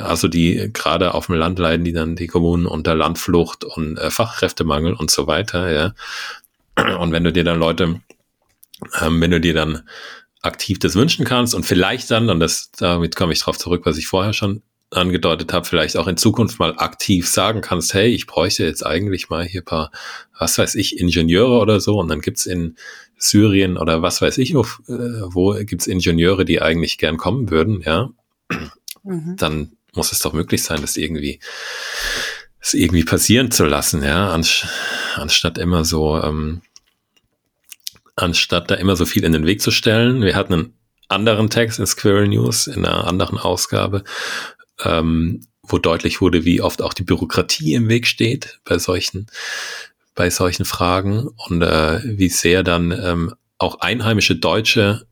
also 0.00 0.28
die 0.28 0.70
gerade 0.72 1.14
auf 1.14 1.26
dem 1.26 1.34
Land 1.34 1.58
leiden 1.58 1.84
die 1.84 1.92
dann 1.92 2.16
die 2.16 2.28
Kommunen 2.28 2.66
unter 2.66 2.94
Landflucht 2.94 3.64
und 3.64 3.98
äh, 3.98 4.10
Fachkräftemangel 4.10 4.94
und 4.94 5.10
so 5.10 5.26
weiter, 5.26 5.70
ja. 5.72 5.94
Und 6.76 7.12
wenn 7.12 7.24
du 7.24 7.32
dir 7.32 7.44
dann 7.44 7.58
Leute, 7.58 8.00
ähm, 9.00 9.20
wenn 9.20 9.30
du 9.30 9.40
dir 9.40 9.54
dann 9.54 9.88
aktiv 10.42 10.78
das 10.78 10.94
wünschen 10.94 11.24
kannst 11.24 11.54
und 11.54 11.64
vielleicht 11.64 12.10
dann, 12.10 12.30
und 12.30 12.40
das, 12.40 12.70
damit 12.78 13.16
komme 13.16 13.32
ich 13.32 13.40
drauf 13.40 13.58
zurück, 13.58 13.82
was 13.84 13.96
ich 13.98 14.06
vorher 14.06 14.32
schon 14.32 14.62
angedeutet 14.90 15.52
habe, 15.52 15.66
vielleicht 15.66 15.96
auch 15.96 16.06
in 16.06 16.16
Zukunft 16.16 16.58
mal 16.58 16.76
aktiv 16.78 17.28
sagen 17.28 17.60
kannst, 17.60 17.92
hey, 17.94 18.08
ich 18.08 18.26
bräuchte 18.26 18.64
jetzt 18.64 18.86
eigentlich 18.86 19.28
mal 19.28 19.44
hier 19.44 19.62
paar, 19.62 19.90
was 20.38 20.58
weiß 20.58 20.76
ich, 20.76 21.00
Ingenieure 21.00 21.58
oder 21.58 21.80
so, 21.80 21.98
und 21.98 22.08
dann 22.08 22.20
gibt's 22.20 22.46
in 22.46 22.76
Syrien 23.18 23.76
oder 23.78 24.02
was 24.02 24.22
weiß 24.22 24.38
ich, 24.38 24.54
wo, 24.54 24.60
äh, 24.60 25.22
wo 25.22 25.54
gibt's 25.64 25.86
Ingenieure, 25.88 26.44
die 26.44 26.62
eigentlich 26.62 26.98
gern 26.98 27.16
kommen 27.16 27.50
würden, 27.50 27.82
ja, 27.84 28.10
mhm. 29.02 29.36
dann 29.36 29.72
muss 29.92 30.12
es 30.12 30.20
doch 30.20 30.32
möglich 30.32 30.62
sein, 30.62 30.82
das 30.82 30.96
irgendwie, 30.96 31.40
das 32.60 32.74
irgendwie 32.74 33.04
passieren 33.04 33.50
zu 33.50 33.64
lassen, 33.64 34.04
ja, 34.04 34.30
anstatt 35.16 35.58
immer 35.58 35.84
so, 35.84 36.22
ähm, 36.22 36.60
anstatt 38.16 38.70
da 38.70 38.74
immer 38.74 38.96
so 38.96 39.04
viel 39.04 39.24
in 39.24 39.32
den 39.32 39.46
Weg 39.46 39.60
zu 39.60 39.70
stellen. 39.70 40.22
Wir 40.22 40.34
hatten 40.34 40.54
einen 40.54 40.72
anderen 41.08 41.50
Text 41.50 41.78
in 41.78 41.86
Squirrel 41.86 42.28
News 42.28 42.66
in 42.66 42.84
einer 42.84 43.06
anderen 43.06 43.38
Ausgabe, 43.38 44.02
ähm, 44.82 45.42
wo 45.62 45.78
deutlich 45.78 46.20
wurde, 46.20 46.44
wie 46.44 46.60
oft 46.60 46.82
auch 46.82 46.94
die 46.94 47.04
Bürokratie 47.04 47.74
im 47.74 47.88
Weg 47.88 48.06
steht 48.06 48.58
bei 48.64 48.78
solchen, 48.78 49.26
bei 50.14 50.30
solchen 50.30 50.64
Fragen 50.64 51.28
und 51.48 51.62
äh, 51.62 52.00
wie 52.04 52.28
sehr 52.28 52.62
dann 52.62 52.90
ähm, 52.90 53.34
auch 53.58 53.80
einheimische 53.80 54.36
Deutsche, 54.36 55.06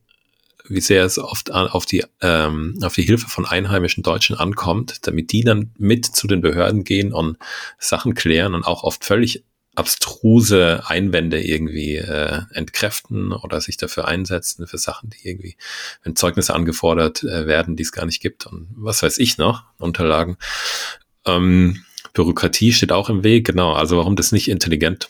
wie 0.66 0.80
sehr 0.80 1.04
es 1.04 1.18
oft 1.18 1.50
an, 1.50 1.68
auf 1.68 1.84
die 1.84 2.04
ähm, 2.22 2.78
auf 2.82 2.94
die 2.94 3.02
Hilfe 3.02 3.28
von 3.28 3.44
einheimischen 3.44 4.02
Deutschen 4.02 4.36
ankommt, 4.36 5.06
damit 5.06 5.30
die 5.32 5.44
dann 5.44 5.72
mit 5.76 6.06
zu 6.06 6.26
den 6.26 6.40
Behörden 6.40 6.84
gehen 6.84 7.12
und 7.12 7.36
Sachen 7.78 8.14
klären 8.14 8.54
und 8.54 8.64
auch 8.64 8.82
oft 8.82 9.04
völlig 9.04 9.44
abstruse 9.74 10.82
Einwände 10.86 11.42
irgendwie 11.42 11.96
äh, 11.96 12.42
entkräften 12.52 13.32
oder 13.32 13.60
sich 13.60 13.76
dafür 13.76 14.06
einsetzen 14.06 14.66
für 14.66 14.78
Sachen, 14.78 15.10
die 15.10 15.28
irgendwie, 15.28 15.56
wenn 16.02 16.16
Zeugnisse 16.16 16.54
angefordert 16.54 17.22
äh, 17.22 17.46
werden, 17.46 17.76
die 17.76 17.82
es 17.82 17.92
gar 17.92 18.06
nicht 18.06 18.20
gibt 18.20 18.46
und 18.46 18.68
was 18.76 19.02
weiß 19.02 19.18
ich 19.18 19.38
noch, 19.38 19.64
Unterlagen. 19.78 20.36
Ähm, 21.26 21.84
Bürokratie 22.12 22.72
steht 22.72 22.92
auch 22.92 23.10
im 23.10 23.24
Weg, 23.24 23.46
genau. 23.46 23.72
Also 23.72 23.96
warum 23.96 24.16
das 24.16 24.32
nicht 24.32 24.48
intelligent 24.48 25.08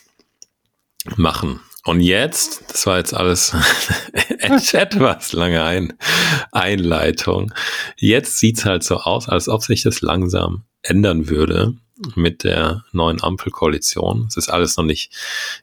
machen? 1.17 1.61
Und 1.85 2.01
jetzt, 2.01 2.65
das 2.69 2.87
war 2.87 2.97
jetzt 2.97 3.13
alles 3.13 3.53
etwas 4.39 5.33
lange 5.33 5.63
Ein 5.63 5.93
Einleitung. 6.51 7.53
Jetzt 7.97 8.39
sieht's 8.39 8.65
halt 8.65 8.83
so 8.83 8.97
aus, 8.97 9.29
als 9.29 9.49
ob 9.49 9.63
sich 9.63 9.83
das 9.83 10.01
langsam 10.01 10.65
ändern 10.83 11.29
würde 11.29 11.77
mit 12.17 12.45
der 12.45 12.85
neuen 12.93 13.23
Ampelkoalition. 13.23 14.27
Es 14.29 14.37
ist 14.37 14.49
alles 14.49 14.77
noch 14.77 14.85
nicht 14.85 15.13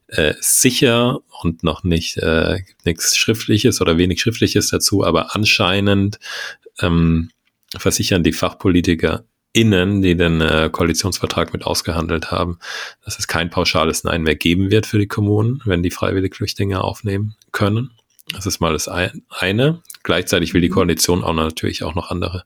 äh, 0.08 0.34
sicher 0.40 1.20
und 1.42 1.64
noch 1.64 1.84
nicht 1.84 2.18
äh, 2.18 2.60
nichts 2.86 3.18
Schriftliches 3.18 3.82
oder 3.82 3.98
wenig 3.98 4.22
Schriftliches 4.22 4.70
dazu, 4.70 5.04
aber 5.04 5.36
anscheinend 5.36 6.20
ähm, 6.80 7.32
versichern 7.78 8.24
die 8.24 8.34
Fachpolitiker 8.34 9.26
innen, 9.54 10.02
die 10.02 10.16
den 10.16 10.40
äh, 10.40 10.70
Koalitionsvertrag 10.72 11.52
mit 11.52 11.66
ausgehandelt 11.66 12.32
haben, 12.32 12.60
dass 13.04 13.20
es 13.20 13.28
kein 13.28 13.50
pauschales 13.50 14.04
Nein 14.04 14.24
mehr 14.24 14.36
geben 14.36 14.72
wird 14.72 14.86
für 14.86 15.00
die 15.00 15.08
Kommunen, 15.08 15.62
wenn 15.66 15.84
die 15.84 15.92
freiwillig 15.92 16.36
Flüchtlinge 16.36 16.82
aufnehmen 16.82 17.36
können. 17.52 17.92
Das 18.34 18.46
ist 18.46 18.62
mal 18.62 18.72
das 18.72 18.88
eine. 18.88 19.82
Gleichzeitig 20.04 20.54
will 20.54 20.62
die 20.62 20.70
Koalition 20.70 21.24
auch 21.24 21.34
natürlich 21.34 21.84
auch 21.84 21.96
noch 21.96 22.10
andere, 22.10 22.46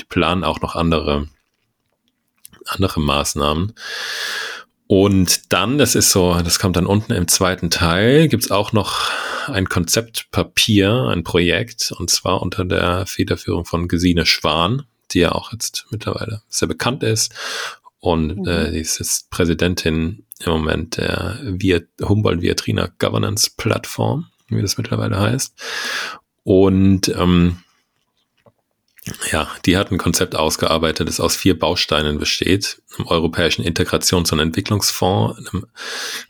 die 0.00 0.04
planen 0.06 0.42
auch 0.42 0.62
noch 0.62 0.74
andere 0.74 1.28
andere 2.66 3.00
Maßnahmen. 3.00 3.74
Und 4.86 5.52
dann, 5.52 5.76
das 5.76 5.94
ist 5.94 6.10
so, 6.10 6.40
das 6.40 6.58
kommt 6.58 6.76
dann 6.76 6.86
unten 6.86 7.12
im 7.12 7.28
zweiten 7.28 7.68
Teil, 7.68 8.26
gibt's 8.28 8.50
auch 8.50 8.72
noch 8.72 9.10
ein 9.46 9.68
Konzeptpapier, 9.68 11.08
ein 11.10 11.24
Projekt, 11.24 11.92
und 11.92 12.08
zwar 12.08 12.40
unter 12.40 12.64
der 12.64 13.04
Federführung 13.06 13.66
von 13.66 13.86
Gesine 13.86 14.24
Schwan, 14.24 14.84
die 15.10 15.20
ja 15.20 15.32
auch 15.32 15.52
jetzt 15.52 15.86
mittlerweile 15.90 16.42
sehr 16.48 16.68
bekannt 16.68 17.02
ist. 17.02 17.34
Und 18.00 18.38
mhm. 18.38 18.46
äh, 18.46 18.70
die 18.70 18.78
ist 18.78 18.98
jetzt 18.98 19.30
Präsidentin 19.30 20.24
im 20.44 20.52
Moment 20.52 20.96
der 20.96 21.38
Humboldt-Viatrina 22.00 22.90
Governance 22.98 23.50
Plattform, 23.56 24.26
wie 24.48 24.62
das 24.62 24.78
mittlerweile 24.78 25.18
heißt. 25.18 25.54
Und 26.44 27.08
ähm, 27.08 27.58
ja, 29.30 29.48
die 29.64 29.76
hat 29.76 29.90
ein 29.90 29.98
Konzept 29.98 30.36
ausgearbeitet, 30.36 31.08
das 31.08 31.20
aus 31.20 31.36
vier 31.36 31.58
Bausteinen 31.58 32.18
besteht. 32.18 32.80
Einem 32.96 33.06
europäischen 33.08 33.64
Integrations- 33.64 34.32
und 34.32 34.40
Entwicklungsfonds, 34.40 35.50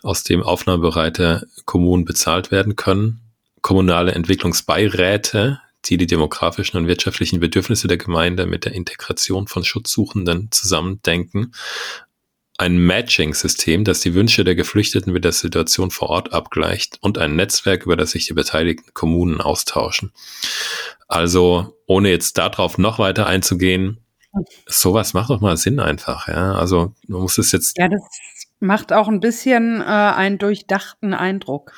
aus 0.03 0.25
dem 0.25 0.43
aufnahmebereite 0.43 1.47
Kommunen 1.65 2.05
bezahlt 2.05 2.51
werden 2.51 2.77
können. 2.77 3.21
Kommunale 3.63 4.13
Entwicklungsbeiräte, 4.13 5.61
die 5.87 5.97
die 5.97 6.07
demografischen 6.07 6.79
und 6.79 6.87
wirtschaftlichen 6.87 7.41
Bedürfnisse 7.41 7.89
der 7.89 7.99
Gemeinde 7.99 8.47
mit 8.47 8.65
der 8.65 8.73
Integration 8.73 9.47
von 9.47 9.65
Schutzsuchenden 9.65 10.49
zusammendenken. 10.51 11.53
Ein 12.59 12.79
Matching-System, 12.79 13.85
das 13.85 14.01
die 14.01 14.15
Wünsche 14.15 14.45
der 14.45 14.57
Geflüchteten 14.57 15.13
mit 15.13 15.25
der 15.25 15.33
Situation 15.33 15.91
vor 15.91 16.11
Ort 16.11 16.33
abgleicht 16.33 16.99
und 17.01 17.17
ein 17.17 17.37
Netzwerk, 17.37 17.85
über 17.85 17.97
das 17.97 18.11
sich 18.11 18.27
die 18.27 18.35
beteiligten 18.35 18.93
Kommunen 18.95 19.41
austauschen. 19.41 20.13
Also, 21.07 21.77
ohne 21.87 22.11
jetzt 22.11 22.37
darauf 22.37 22.77
noch 22.77 22.99
weiter 22.99 23.27
einzugehen, 23.27 24.01
sowas 24.67 25.15
macht 25.15 25.31
doch 25.31 25.41
mal 25.41 25.57
Sinn 25.57 25.81
einfach, 25.81 26.29
ja. 26.29 26.53
Also, 26.53 26.95
man 27.07 27.23
muss 27.23 27.39
es 27.39 27.53
jetzt. 27.53 27.79
Ja, 27.79 27.89
das 27.89 28.03
macht 28.61 28.93
auch 28.93 29.09
ein 29.09 29.21
bisschen 29.21 29.81
äh, 29.81 29.85
einen 29.85 30.39
durchdachten 30.39 31.15
Eindruck. 31.15 31.73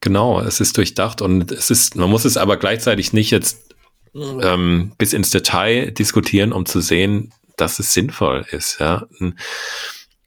Genau, 0.00 0.40
es 0.40 0.60
ist 0.60 0.76
durchdacht 0.76 1.22
und 1.22 1.50
es 1.50 1.70
ist, 1.70 1.96
man 1.96 2.10
muss 2.10 2.24
es 2.24 2.36
aber 2.36 2.58
gleichzeitig 2.58 3.12
nicht 3.12 3.30
jetzt 3.30 3.74
ähm, 4.14 4.92
bis 4.98 5.12
ins 5.12 5.30
Detail 5.30 5.90
diskutieren, 5.90 6.52
um 6.52 6.66
zu 6.66 6.80
sehen, 6.80 7.32
dass 7.56 7.78
es 7.78 7.92
sinnvoll 7.92 8.46
ist, 8.50 8.78
ja. 8.78 9.06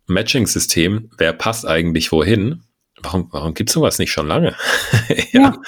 Matching-System, 0.09 1.11
wer 1.17 1.33
passt 1.33 1.65
eigentlich 1.65 2.11
wohin? 2.11 2.63
warum, 3.01 3.27
warum 3.31 3.53
gibt 3.53 3.69
es 3.69 3.73
sowas 3.73 3.99
nicht 3.99 4.11
schon 4.11 4.27
lange? 4.27 4.55
ja. 5.31 5.41
ja. 5.41 5.61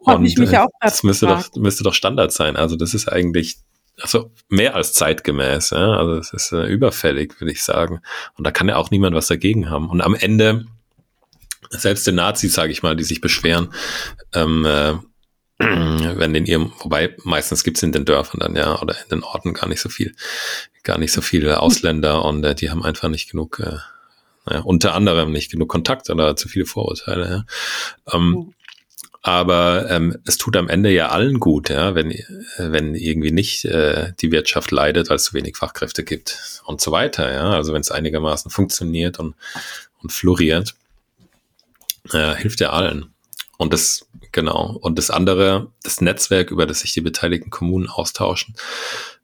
Und 0.00 0.24
ich 0.24 0.36
mich 0.38 0.56
auch 0.56 0.68
das 0.80 1.02
müsste 1.02 1.26
doch, 1.26 1.44
müsste 1.56 1.84
doch 1.84 1.94
Standard 1.94 2.32
sein. 2.32 2.56
Also 2.56 2.76
das 2.76 2.94
ist 2.94 3.08
eigentlich 3.08 3.56
also 4.00 4.30
mehr 4.48 4.74
als 4.74 4.92
zeitgemäß. 4.92 5.70
Ja? 5.70 5.96
Also 5.96 6.16
es 6.16 6.32
ist 6.32 6.52
äh, 6.52 6.66
überfällig, 6.66 7.40
würde 7.40 7.52
ich 7.52 7.64
sagen. 7.64 8.00
Und 8.36 8.46
da 8.46 8.50
kann 8.50 8.68
ja 8.68 8.76
auch 8.76 8.90
niemand 8.90 9.16
was 9.16 9.26
dagegen 9.26 9.70
haben. 9.70 9.88
Und 9.88 10.00
am 10.02 10.14
Ende, 10.14 10.66
selbst 11.70 12.06
den 12.06 12.16
Nazis, 12.16 12.54
sage 12.54 12.72
ich 12.72 12.82
mal, 12.82 12.96
die 12.96 13.04
sich 13.04 13.20
beschweren, 13.20 13.72
ähm, 14.34 14.64
äh, 14.66 14.94
wenn 15.58 16.34
in 16.34 16.46
ihrem, 16.46 16.72
wobei 16.80 17.16
meistens 17.24 17.64
gibt's 17.64 17.82
in 17.82 17.92
den 17.92 18.04
Dörfern 18.04 18.40
dann 18.40 18.56
ja 18.56 18.80
oder 18.80 18.94
in 18.94 19.08
den 19.10 19.22
Orten 19.22 19.54
gar 19.54 19.68
nicht 19.68 19.80
so 19.80 19.88
viel, 19.88 20.14
gar 20.82 20.98
nicht 20.98 21.12
so 21.12 21.22
viele 21.22 21.60
Ausländer 21.60 22.24
und 22.24 22.44
äh, 22.44 22.54
die 22.54 22.70
haben 22.70 22.84
einfach 22.84 23.08
nicht 23.08 23.30
genug 23.30 23.60
äh, 23.60 23.78
ja, 24.48 24.60
unter 24.60 24.94
anderem 24.94 25.32
nicht 25.32 25.50
genug 25.50 25.68
Kontakt 25.68 26.10
oder 26.10 26.36
zu 26.36 26.48
viele 26.48 26.66
Vorurteile. 26.66 27.44
Ja. 28.06 28.14
Ähm, 28.14 28.30
mhm. 28.30 28.54
Aber 29.22 29.90
ähm, 29.90 30.16
es 30.24 30.38
tut 30.38 30.56
am 30.56 30.68
Ende 30.68 30.88
ja 30.90 31.08
allen 31.08 31.40
gut, 31.40 31.68
ja, 31.68 31.96
wenn, 31.96 32.14
wenn 32.58 32.94
irgendwie 32.94 33.32
nicht 33.32 33.64
äh, 33.64 34.12
die 34.20 34.30
Wirtschaft 34.30 34.70
leidet, 34.70 35.08
weil 35.08 35.16
es 35.16 35.24
zu 35.24 35.34
wenig 35.34 35.56
Fachkräfte 35.56 36.04
gibt 36.04 36.62
und 36.64 36.80
so 36.80 36.92
weiter. 36.92 37.32
Ja. 37.32 37.50
Also 37.50 37.72
wenn 37.72 37.80
es 37.80 37.90
einigermaßen 37.90 38.52
funktioniert 38.52 39.18
und, 39.18 39.34
und 40.00 40.12
floriert, 40.12 40.76
äh, 42.12 42.36
hilft 42.36 42.60
ja 42.60 42.70
allen. 42.70 43.12
Und 43.58 43.72
das, 43.72 44.06
genau. 44.36 44.76
Und 44.80 44.98
das 44.98 45.10
andere, 45.10 45.72
das 45.82 46.00
Netzwerk, 46.00 46.52
über 46.52 46.66
das 46.66 46.80
sich 46.80 46.92
die 46.92 47.00
beteiligten 47.00 47.50
Kommunen 47.50 47.88
austauschen, 47.88 48.54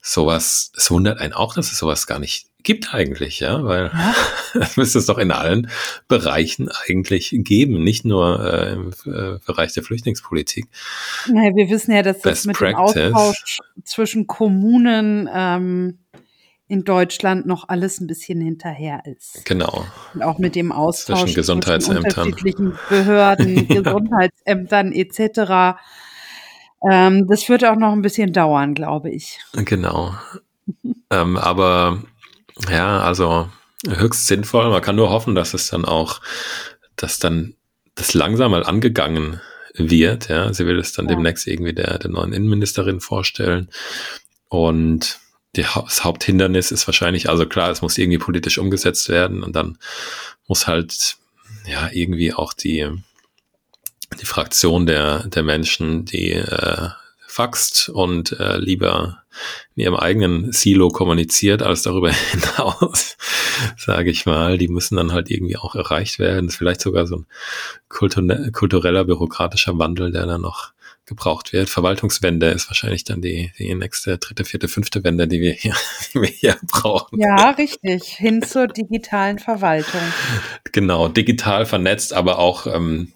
sowas, 0.01 0.73
es 0.75 0.91
wundert 0.91 1.19
einen 1.19 1.33
auch, 1.33 1.53
dass 1.53 1.71
es 1.71 1.77
sowas 1.77 2.07
gar 2.07 2.19
nicht 2.19 2.47
gibt 2.63 2.93
eigentlich, 2.93 3.39
ja, 3.41 3.63
weil 3.63 3.91
ja. 3.93 4.15
das 4.55 4.75
müsste 4.75 4.99
es 4.99 5.05
doch 5.05 5.19
in 5.19 5.31
allen 5.31 5.69
Bereichen 6.07 6.69
eigentlich 6.87 7.29
geben, 7.31 7.83
nicht 7.83 8.05
nur 8.05 8.43
äh, 8.43 8.73
im 8.73 8.89
äh, 9.05 9.37
Bereich 9.45 9.73
der 9.73 9.83
Flüchtlingspolitik. 9.83 10.65
Naja, 11.27 11.55
wir 11.55 11.69
wissen 11.69 11.93
ja, 11.93 12.01
dass 12.01 12.21
Best 12.21 12.25
das 12.25 12.45
mit 12.45 12.57
Practice. 12.57 12.93
dem 12.93 13.13
Austausch 13.13 13.59
zwischen 13.83 14.27
Kommunen 14.27 15.29
ähm, 15.31 15.99
in 16.73 16.83
Deutschland 16.83 17.45
noch 17.45 17.69
alles 17.69 17.99
ein 17.99 18.07
bisschen 18.07 18.41
hinterher 18.41 19.03
ist. 19.05 19.45
Genau. 19.45 19.85
Und 20.15 20.23
auch 20.23 20.39
mit 20.39 20.55
dem 20.55 20.71
Austausch 20.71 21.19
zwischen 21.19 21.35
Gesundheitsämtern, 21.35 22.03
zwischen 22.03 22.25
unterschiedlichen 22.25 22.79
Behörden, 22.89 23.67
Gesundheitsämtern 23.67 24.91
etc. 24.91 25.77
Ähm, 26.89 27.27
das 27.27 27.47
wird 27.47 27.63
auch 27.63 27.75
noch 27.75 27.91
ein 27.91 28.01
bisschen 28.01 28.33
dauern, 28.33 28.73
glaube 28.73 29.11
ich. 29.11 29.37
Genau. 29.53 30.15
ähm, 31.11 31.37
aber 31.37 32.01
ja, 32.71 33.01
also 33.01 33.49
höchst 33.87 34.25
sinnvoll. 34.25 34.67
Man 34.71 34.81
kann 34.81 34.95
nur 34.95 35.11
hoffen, 35.11 35.35
dass 35.35 35.53
es 35.53 35.67
dann 35.67 35.85
auch, 35.85 36.21
dass 36.95 37.19
dann 37.19 37.53
das 37.93 38.15
langsam 38.15 38.49
mal 38.49 38.63
angegangen 38.63 39.39
wird. 39.75 40.27
Ja, 40.29 40.51
sie 40.51 40.65
will 40.65 40.79
es 40.79 40.91
dann 40.93 41.05
ja. 41.05 41.13
demnächst 41.13 41.45
irgendwie 41.45 41.73
der, 41.73 41.99
der 41.99 42.09
neuen 42.09 42.33
Innenministerin 42.33 42.99
vorstellen. 42.99 43.69
Und 44.49 45.19
das 45.53 46.03
Haupthindernis 46.03 46.71
ist 46.71 46.87
wahrscheinlich, 46.87 47.29
also 47.29 47.45
klar, 47.45 47.69
es 47.69 47.81
muss 47.81 47.97
irgendwie 47.97 48.17
politisch 48.17 48.57
umgesetzt 48.57 49.09
werden 49.09 49.43
und 49.43 49.55
dann 49.55 49.77
muss 50.47 50.67
halt 50.67 51.17
ja 51.67 51.89
irgendwie 51.91 52.33
auch 52.33 52.53
die, 52.53 52.89
die 54.19 54.25
Fraktion 54.25 54.85
der, 54.85 55.27
der 55.27 55.43
Menschen, 55.43 56.05
die 56.05 56.31
äh, 56.31 56.89
faxt 57.27 57.89
und 57.89 58.31
äh, 58.39 58.57
lieber 58.57 59.23
in 59.75 59.83
ihrem 59.83 59.95
eigenen 59.95 60.51
Silo 60.51 60.89
kommuniziert 60.89 61.63
als 61.63 61.81
darüber 61.81 62.11
hinaus, 62.31 63.17
sage 63.77 64.11
ich 64.11 64.25
mal. 64.25 64.57
Die 64.57 64.67
müssen 64.67 64.95
dann 64.95 65.11
halt 65.11 65.31
irgendwie 65.31 65.57
auch 65.57 65.75
erreicht 65.75 66.19
werden. 66.19 66.45
Das 66.45 66.55
ist 66.55 66.57
vielleicht 66.59 66.81
sogar 66.81 67.07
so 67.07 67.17
ein 67.17 67.25
kultureller, 67.89 69.03
bürokratischer 69.05 69.77
Wandel, 69.79 70.11
der 70.11 70.27
dann 70.27 70.41
noch 70.41 70.73
gebraucht 71.15 71.53
wird. 71.53 71.69
Verwaltungswende 71.69 72.49
ist 72.49 72.69
wahrscheinlich 72.69 73.03
dann 73.03 73.21
die, 73.21 73.51
die 73.57 73.73
nächste, 73.75 74.17
dritte, 74.17 74.45
vierte, 74.45 74.67
fünfte 74.67 75.03
Wende, 75.03 75.27
die 75.27 75.41
wir 75.41 75.53
hier, 75.53 75.75
die 76.13 76.21
wir 76.21 76.29
hier 76.29 76.57
brauchen. 76.69 77.19
Ja, 77.19 77.51
richtig. 77.51 78.03
Hin 78.03 78.41
zur 78.41 78.67
digitalen 78.67 79.39
Verwaltung. 79.39 80.01
Genau, 80.71 81.07
digital 81.07 81.65
vernetzt, 81.65 82.13
aber 82.13 82.39
auch 82.39 82.67
ähm, 82.67 83.13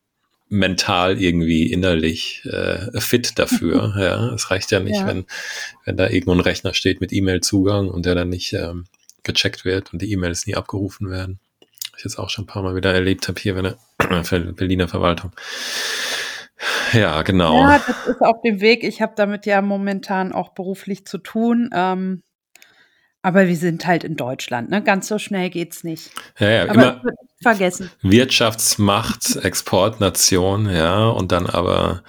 mental 0.49 1.21
irgendwie 1.21 1.71
innerlich 1.71 2.43
äh, 2.45 2.99
fit 2.99 3.37
dafür. 3.37 3.95
ja, 3.99 4.33
es 4.33 4.49
reicht 4.51 4.71
ja 4.71 4.79
nicht, 4.79 4.99
ja. 4.99 5.07
wenn 5.07 5.25
wenn 5.85 5.97
da 5.97 6.07
irgendwo 6.09 6.33
ein 6.33 6.39
Rechner 6.39 6.73
steht 6.73 7.01
mit 7.01 7.11
E-Mail-Zugang 7.11 7.89
und 7.89 8.05
der 8.05 8.15
dann 8.15 8.29
nicht 8.29 8.53
ähm, 8.53 8.85
gecheckt 9.23 9.65
wird 9.65 9.91
und 9.93 10.01
die 10.01 10.11
E-Mails 10.11 10.47
nie 10.47 10.55
abgerufen 10.55 11.09
werden. 11.09 11.39
Ich 11.97 12.03
jetzt 12.03 12.19
auch 12.19 12.29
schon 12.29 12.43
ein 12.43 12.47
paar 12.47 12.61
Mal 12.61 12.75
wieder 12.75 12.93
erlebt 12.93 13.27
habe 13.27 13.41
hier 13.41 13.55
bei 13.55 13.61
der 13.61 13.77
Berliner 14.53 14.87
Verwaltung. 14.87 15.31
Ja, 16.93 17.21
genau. 17.21 17.59
Ja, 17.59 17.79
das 17.85 18.07
ist 18.07 18.21
auf 18.21 18.41
dem 18.43 18.61
Weg. 18.61 18.83
Ich 18.83 19.01
habe 19.01 19.13
damit 19.15 19.45
ja 19.45 19.61
momentan 19.61 20.31
auch 20.31 20.53
beruflich 20.53 21.05
zu 21.05 21.17
tun. 21.19 21.69
Ähm, 21.73 22.23
aber 23.21 23.47
wir 23.47 23.57
sind 23.57 23.85
halt 23.85 24.03
in 24.03 24.15
Deutschland, 24.15 24.69
ne? 24.69 24.81
Ganz 24.81 25.07
so 25.07 25.19
schnell 25.19 25.49
geht's 25.49 25.83
nicht. 25.83 26.11
Ja, 26.39 26.49
ja, 26.49 26.63
aber 26.63 26.73
immer 26.73 27.01
vergessen. 27.41 27.91
Wirtschaftsmacht, 28.01 29.35
Exportnation, 29.37 30.69
ja, 30.69 31.09
und 31.09 31.31
dann 31.31 31.45
aber 31.45 32.03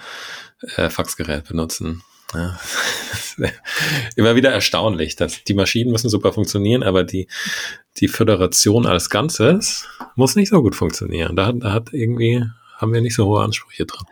äh, 0.77 0.89
Faxgerät 0.89 1.47
benutzen. 1.47 2.03
Ja. 2.33 2.59
immer 4.15 4.35
wieder 4.35 4.51
erstaunlich, 4.51 5.15
dass 5.15 5.43
die 5.43 5.53
Maschinen 5.53 5.91
müssen 5.91 6.09
super 6.09 6.31
funktionieren, 6.31 6.83
aber 6.83 7.03
die, 7.03 7.27
die 7.97 8.07
Föderation 8.07 8.85
als 8.85 9.09
Ganzes 9.09 9.87
muss 10.15 10.35
nicht 10.35 10.49
so 10.49 10.61
gut 10.61 10.75
funktionieren. 10.75 11.35
Da 11.35 11.51
da 11.51 11.73
hat 11.73 11.89
irgendwie 11.91 12.45
haben 12.79 12.93
wir 12.93 13.01
nicht 13.01 13.15
so 13.15 13.25
hohe 13.25 13.43
Ansprüche 13.43 13.85
dran. 13.85 14.05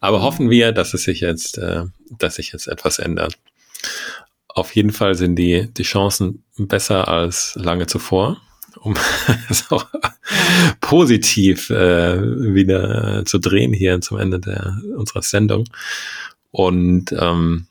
Aber 0.00 0.22
hoffen 0.22 0.50
wir, 0.50 0.72
dass 0.72 0.94
es 0.94 1.04
sich 1.04 1.20
jetzt, 1.20 1.58
äh, 1.58 1.84
dass 2.10 2.34
sich 2.36 2.52
jetzt 2.52 2.68
etwas 2.68 2.98
ändert. 2.98 3.38
Auf 4.48 4.74
jeden 4.76 4.92
Fall 4.92 5.14
sind 5.14 5.36
die, 5.36 5.72
die 5.72 5.82
Chancen 5.82 6.44
besser 6.58 7.08
als 7.08 7.54
lange 7.54 7.86
zuvor, 7.86 8.40
um 8.80 8.94
es 9.48 9.70
auch 9.70 9.86
positiv 10.80 11.70
äh, 11.70 12.20
wieder 12.20 13.24
zu 13.24 13.38
drehen 13.38 13.72
hier 13.72 14.00
zum 14.02 14.18
Ende 14.18 14.40
der, 14.40 14.78
unserer 14.96 15.22
Sendung. 15.22 15.64
Und 16.50 17.12
ähm, 17.12 17.66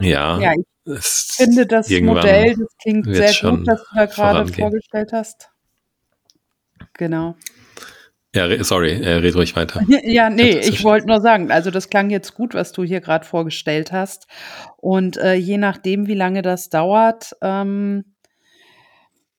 ja, 0.00 0.38
ja 0.38 0.52
ich 0.54 1.00
finde 1.36 1.66
das 1.66 1.88
Modell, 1.90 2.56
das 2.56 2.76
klingt 2.80 3.06
sehr 3.06 3.50
gut, 3.50 3.66
das 3.66 3.80
du 3.80 3.96
da 3.96 4.06
gerade 4.06 4.52
vorgestellt 4.52 5.10
hast. 5.12 5.48
Genau. 6.94 7.36
Ja, 8.34 8.64
sorry, 8.64 8.92
äh, 8.92 9.16
red 9.16 9.34
ruhig 9.34 9.54
weiter. 9.56 9.82
Ja, 10.04 10.30
nee, 10.30 10.58
ich 10.58 10.84
wollte 10.84 11.06
nur 11.06 11.20
sagen, 11.20 11.50
also 11.50 11.70
das 11.70 11.90
klang 11.90 12.08
jetzt 12.08 12.34
gut, 12.34 12.54
was 12.54 12.72
du 12.72 12.82
hier 12.82 13.00
gerade 13.00 13.26
vorgestellt 13.26 13.92
hast. 13.92 14.26
Und 14.78 15.18
äh, 15.18 15.34
je 15.34 15.58
nachdem, 15.58 16.06
wie 16.06 16.14
lange 16.14 16.40
das 16.40 16.70
dauert, 16.70 17.36
ähm, 17.42 18.04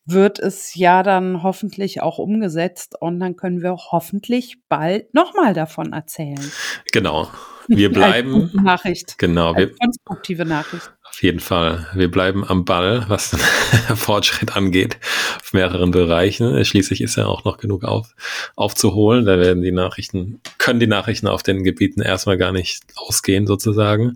wird 0.06 0.38
es 0.38 0.75
ja 0.75 1.01
dann 1.01 1.43
hoffentlich 1.43 2.01
auch 2.01 2.19
umgesetzt 2.19 2.95
und 2.99 3.19
dann 3.19 3.36
können 3.36 3.63
wir 3.63 3.75
hoffentlich 3.91 4.58
bald 4.67 5.13
nochmal 5.13 5.53
davon 5.53 5.93
erzählen. 5.93 6.51
Genau. 6.91 7.29
Wir 7.67 7.89
bleiben. 7.93 8.51
Nachricht. 8.53 9.17
Genau. 9.17 9.53
Als 9.53 9.77
konstruktive 9.79 10.45
Nachricht. 10.45 10.91
Auf 11.13 11.21
jeden 11.21 11.39
Fall. 11.39 11.86
Wir 11.93 12.10
bleiben 12.10 12.43
am 12.43 12.65
Ball, 12.65 13.06
was 13.08 13.30
den 13.30 13.39
Fortschritt 13.95 14.56
angeht, 14.56 14.97
auf 15.39 15.54
mehreren 15.54 15.91
Bereichen. 15.91 16.65
Schließlich 16.65 17.02
ist 17.02 17.17
ja 17.17 17.28
auch 17.28 17.43
noch 17.43 17.58
genug 17.58 17.84
auf, 17.84 18.15
aufzuholen. 18.56 19.23
Da 19.23 19.38
werden 19.38 19.62
die 19.62 19.71
Nachrichten, 19.71 20.41
können 20.58 20.80
die 20.80 20.88
Nachrichten 20.88 21.28
auf 21.28 21.43
den 21.43 21.63
Gebieten 21.63 22.02
erstmal 22.02 22.39
gar 22.39 22.52
nicht 22.52 22.82
ausgehen, 22.95 23.45
sozusagen. 23.45 24.15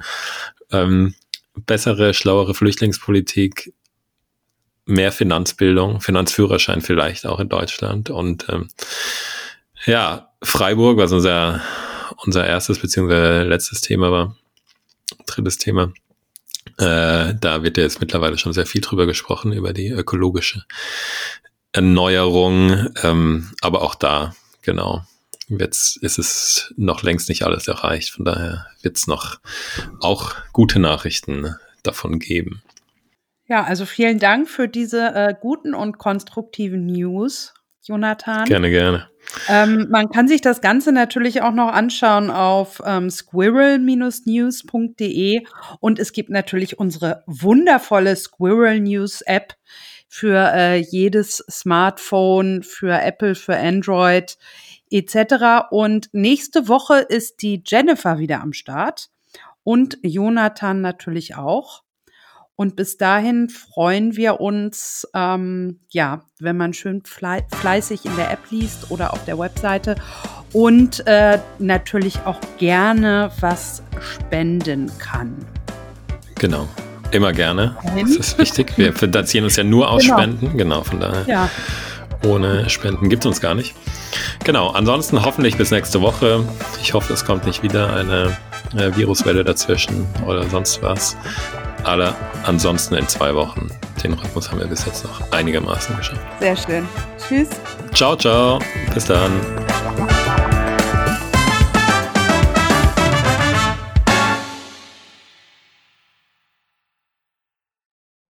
Ähm, 0.72 1.14
bessere, 1.56 2.16
schlauere 2.16 2.56
Flüchtlingspolitik, 2.56 3.76
mehr 4.88 5.12
Finanzbildung, 5.12 6.02
Finanzführerschein 6.02 6.82
vielleicht 6.82 7.28
auch 7.28 7.40
in 7.40 7.48
Deutschland 7.50 8.10
und 8.10 8.48
ähm, 8.50 8.70
ja, 9.86 10.34
Freiburg, 10.42 10.98
was 10.98 11.12
unser, 11.12 11.62
unser 12.26 12.48
erstes 12.48 12.80
bzw. 12.80 13.44
letztes 13.44 13.82
Thema 13.82 14.12
war, 14.12 14.36
drittes 15.28 15.60
Thema, 15.60 15.94
äh, 16.78 17.34
da 17.40 17.64
wird 17.64 17.78
ja 17.78 17.84
jetzt 17.84 18.00
mittlerweile 18.00 18.38
schon 18.38 18.54
sehr 18.54 18.66
viel 18.66 18.82
drüber 18.82 19.06
gesprochen, 19.06 19.52
über 19.52 19.74
die 19.74 19.90
ökologische 19.90 20.64
Erneuerung. 21.72 22.90
Ähm, 23.04 23.52
aber 23.62 23.82
auch 23.82 23.96
da, 23.96 24.36
genau, 24.62 25.04
jetzt 25.48 25.98
ist 25.98 26.20
es 26.20 26.74
noch 26.78 27.04
längst 27.04 27.30
nicht 27.30 27.44
alles 27.44 27.68
erreicht. 27.68 28.12
Von 28.12 28.26
daher 28.26 28.68
wird 28.82 28.98
es 28.98 29.08
noch 29.08 29.40
auch 30.00 30.36
gute 30.54 30.80
Nachrichten 30.80 31.56
davon 31.84 32.20
geben. 32.20 32.62
Ja, 33.48 33.64
also 33.64 33.86
vielen 33.86 34.20
Dank 34.20 34.50
für 34.50 34.68
diese 34.68 35.16
äh, 35.16 35.34
guten 35.40 35.74
und 35.74 35.98
konstruktiven 35.98 36.86
News, 36.86 37.54
Jonathan. 37.82 38.46
Gerne, 38.46 38.70
gerne. 38.70 39.10
Ähm, 39.50 39.88
man 39.90 40.10
kann 40.10 40.28
sich 40.28 40.42
das 40.42 40.62
Ganze 40.62 40.92
natürlich 40.92 41.42
auch 41.42 41.54
noch 41.54 41.72
anschauen 41.72 42.30
auf 42.32 42.82
ähm, 42.86 43.10
squirrel-news.de 43.10 45.44
und 45.80 46.00
es 46.00 46.12
gibt 46.14 46.30
natürlich 46.30 46.80
unsere 46.80 47.24
wundervolle 47.28 48.16
Squirrel 48.16 48.80
News 48.80 49.22
App 49.22 49.56
für 50.08 50.52
äh, 50.54 50.78
jedes 50.78 51.44
Smartphone, 51.50 52.62
für 52.64 53.02
Apple, 53.02 53.36
für 53.36 53.58
Android 53.58 54.38
etc. 54.90 55.68
Und 55.72 56.10
nächste 56.14 56.68
Woche 56.68 57.00
ist 57.00 57.42
die 57.42 57.64
Jennifer 57.66 58.20
wieder 58.20 58.42
am 58.42 58.54
Start 58.54 59.10
und 59.64 59.98
Jonathan 60.02 60.82
natürlich 60.82 61.36
auch. 61.36 61.84
Und 62.60 62.76
bis 62.76 62.98
dahin 62.98 63.50
freuen 63.50 64.16
wir 64.16 64.42
uns, 64.42 65.08
ähm, 65.14 65.80
ja, 65.90 66.24
wenn 66.40 66.58
man 66.58 66.74
schön 66.74 67.04
fleißig 67.04 68.04
in 68.04 68.16
der 68.16 68.32
App 68.32 68.40
liest 68.50 68.90
oder 68.90 69.14
auf 69.14 69.24
der 69.26 69.38
Webseite 69.38 69.96
und 70.54 71.06
äh, 71.06 71.38
natürlich 71.60 72.20
auch 72.26 72.40
gerne 72.58 73.30
was 73.42 73.84
spenden 74.00 74.92
kann. 74.98 75.36
Genau. 76.40 76.68
Immer 77.12 77.32
gerne. 77.32 77.78
Das 77.96 78.10
ist 78.10 78.40
wichtig. 78.40 78.76
Wir 78.76 78.92
finanzieren 78.96 79.44
uns 79.44 79.56
ja 79.56 79.64
nur 79.64 79.92
aus 79.92 80.02
genau. 80.02 80.18
Spenden. 80.18 80.58
Genau, 80.58 80.82
von 80.82 81.00
daher. 81.00 81.26
Ja. 81.28 81.50
Ohne 82.26 82.68
Spenden 82.72 83.08
gibt 83.10 83.22
es 83.24 83.28
uns 83.28 83.40
gar 83.40 83.54
nicht. 83.54 83.76
Genau, 84.44 84.70
ansonsten 84.70 85.24
hoffentlich 85.24 85.58
bis 85.58 85.70
nächste 85.70 86.02
Woche. 86.02 86.44
Ich 86.82 86.96
hoffe, 86.96 87.14
es 87.14 87.24
kommt 87.24 87.46
nicht 87.46 87.62
wieder 87.62 87.94
eine 87.96 88.36
äh, 88.76 88.96
Viruswelle 88.96 89.44
dazwischen 89.44 90.08
oder 90.26 90.50
sonst 90.50 90.82
was 90.82 91.16
alle 91.84 92.16
ansonsten 92.44 92.96
in 92.96 93.08
zwei 93.08 93.34
Wochen. 93.36 93.70
Den 94.04 94.14
Rhythmus 94.14 94.52
haben 94.52 94.60
wir 94.60 94.68
bis 94.68 94.86
jetzt 94.86 95.04
noch 95.04 95.32
einigermaßen 95.32 95.96
geschafft. 95.98 96.22
Sehr 96.40 96.56
schön. 96.56 96.88
Tschüss. 97.28 97.50
Ciao, 97.94 98.16
ciao. 98.16 98.60
Bis 98.94 99.06
dann. 99.06 99.32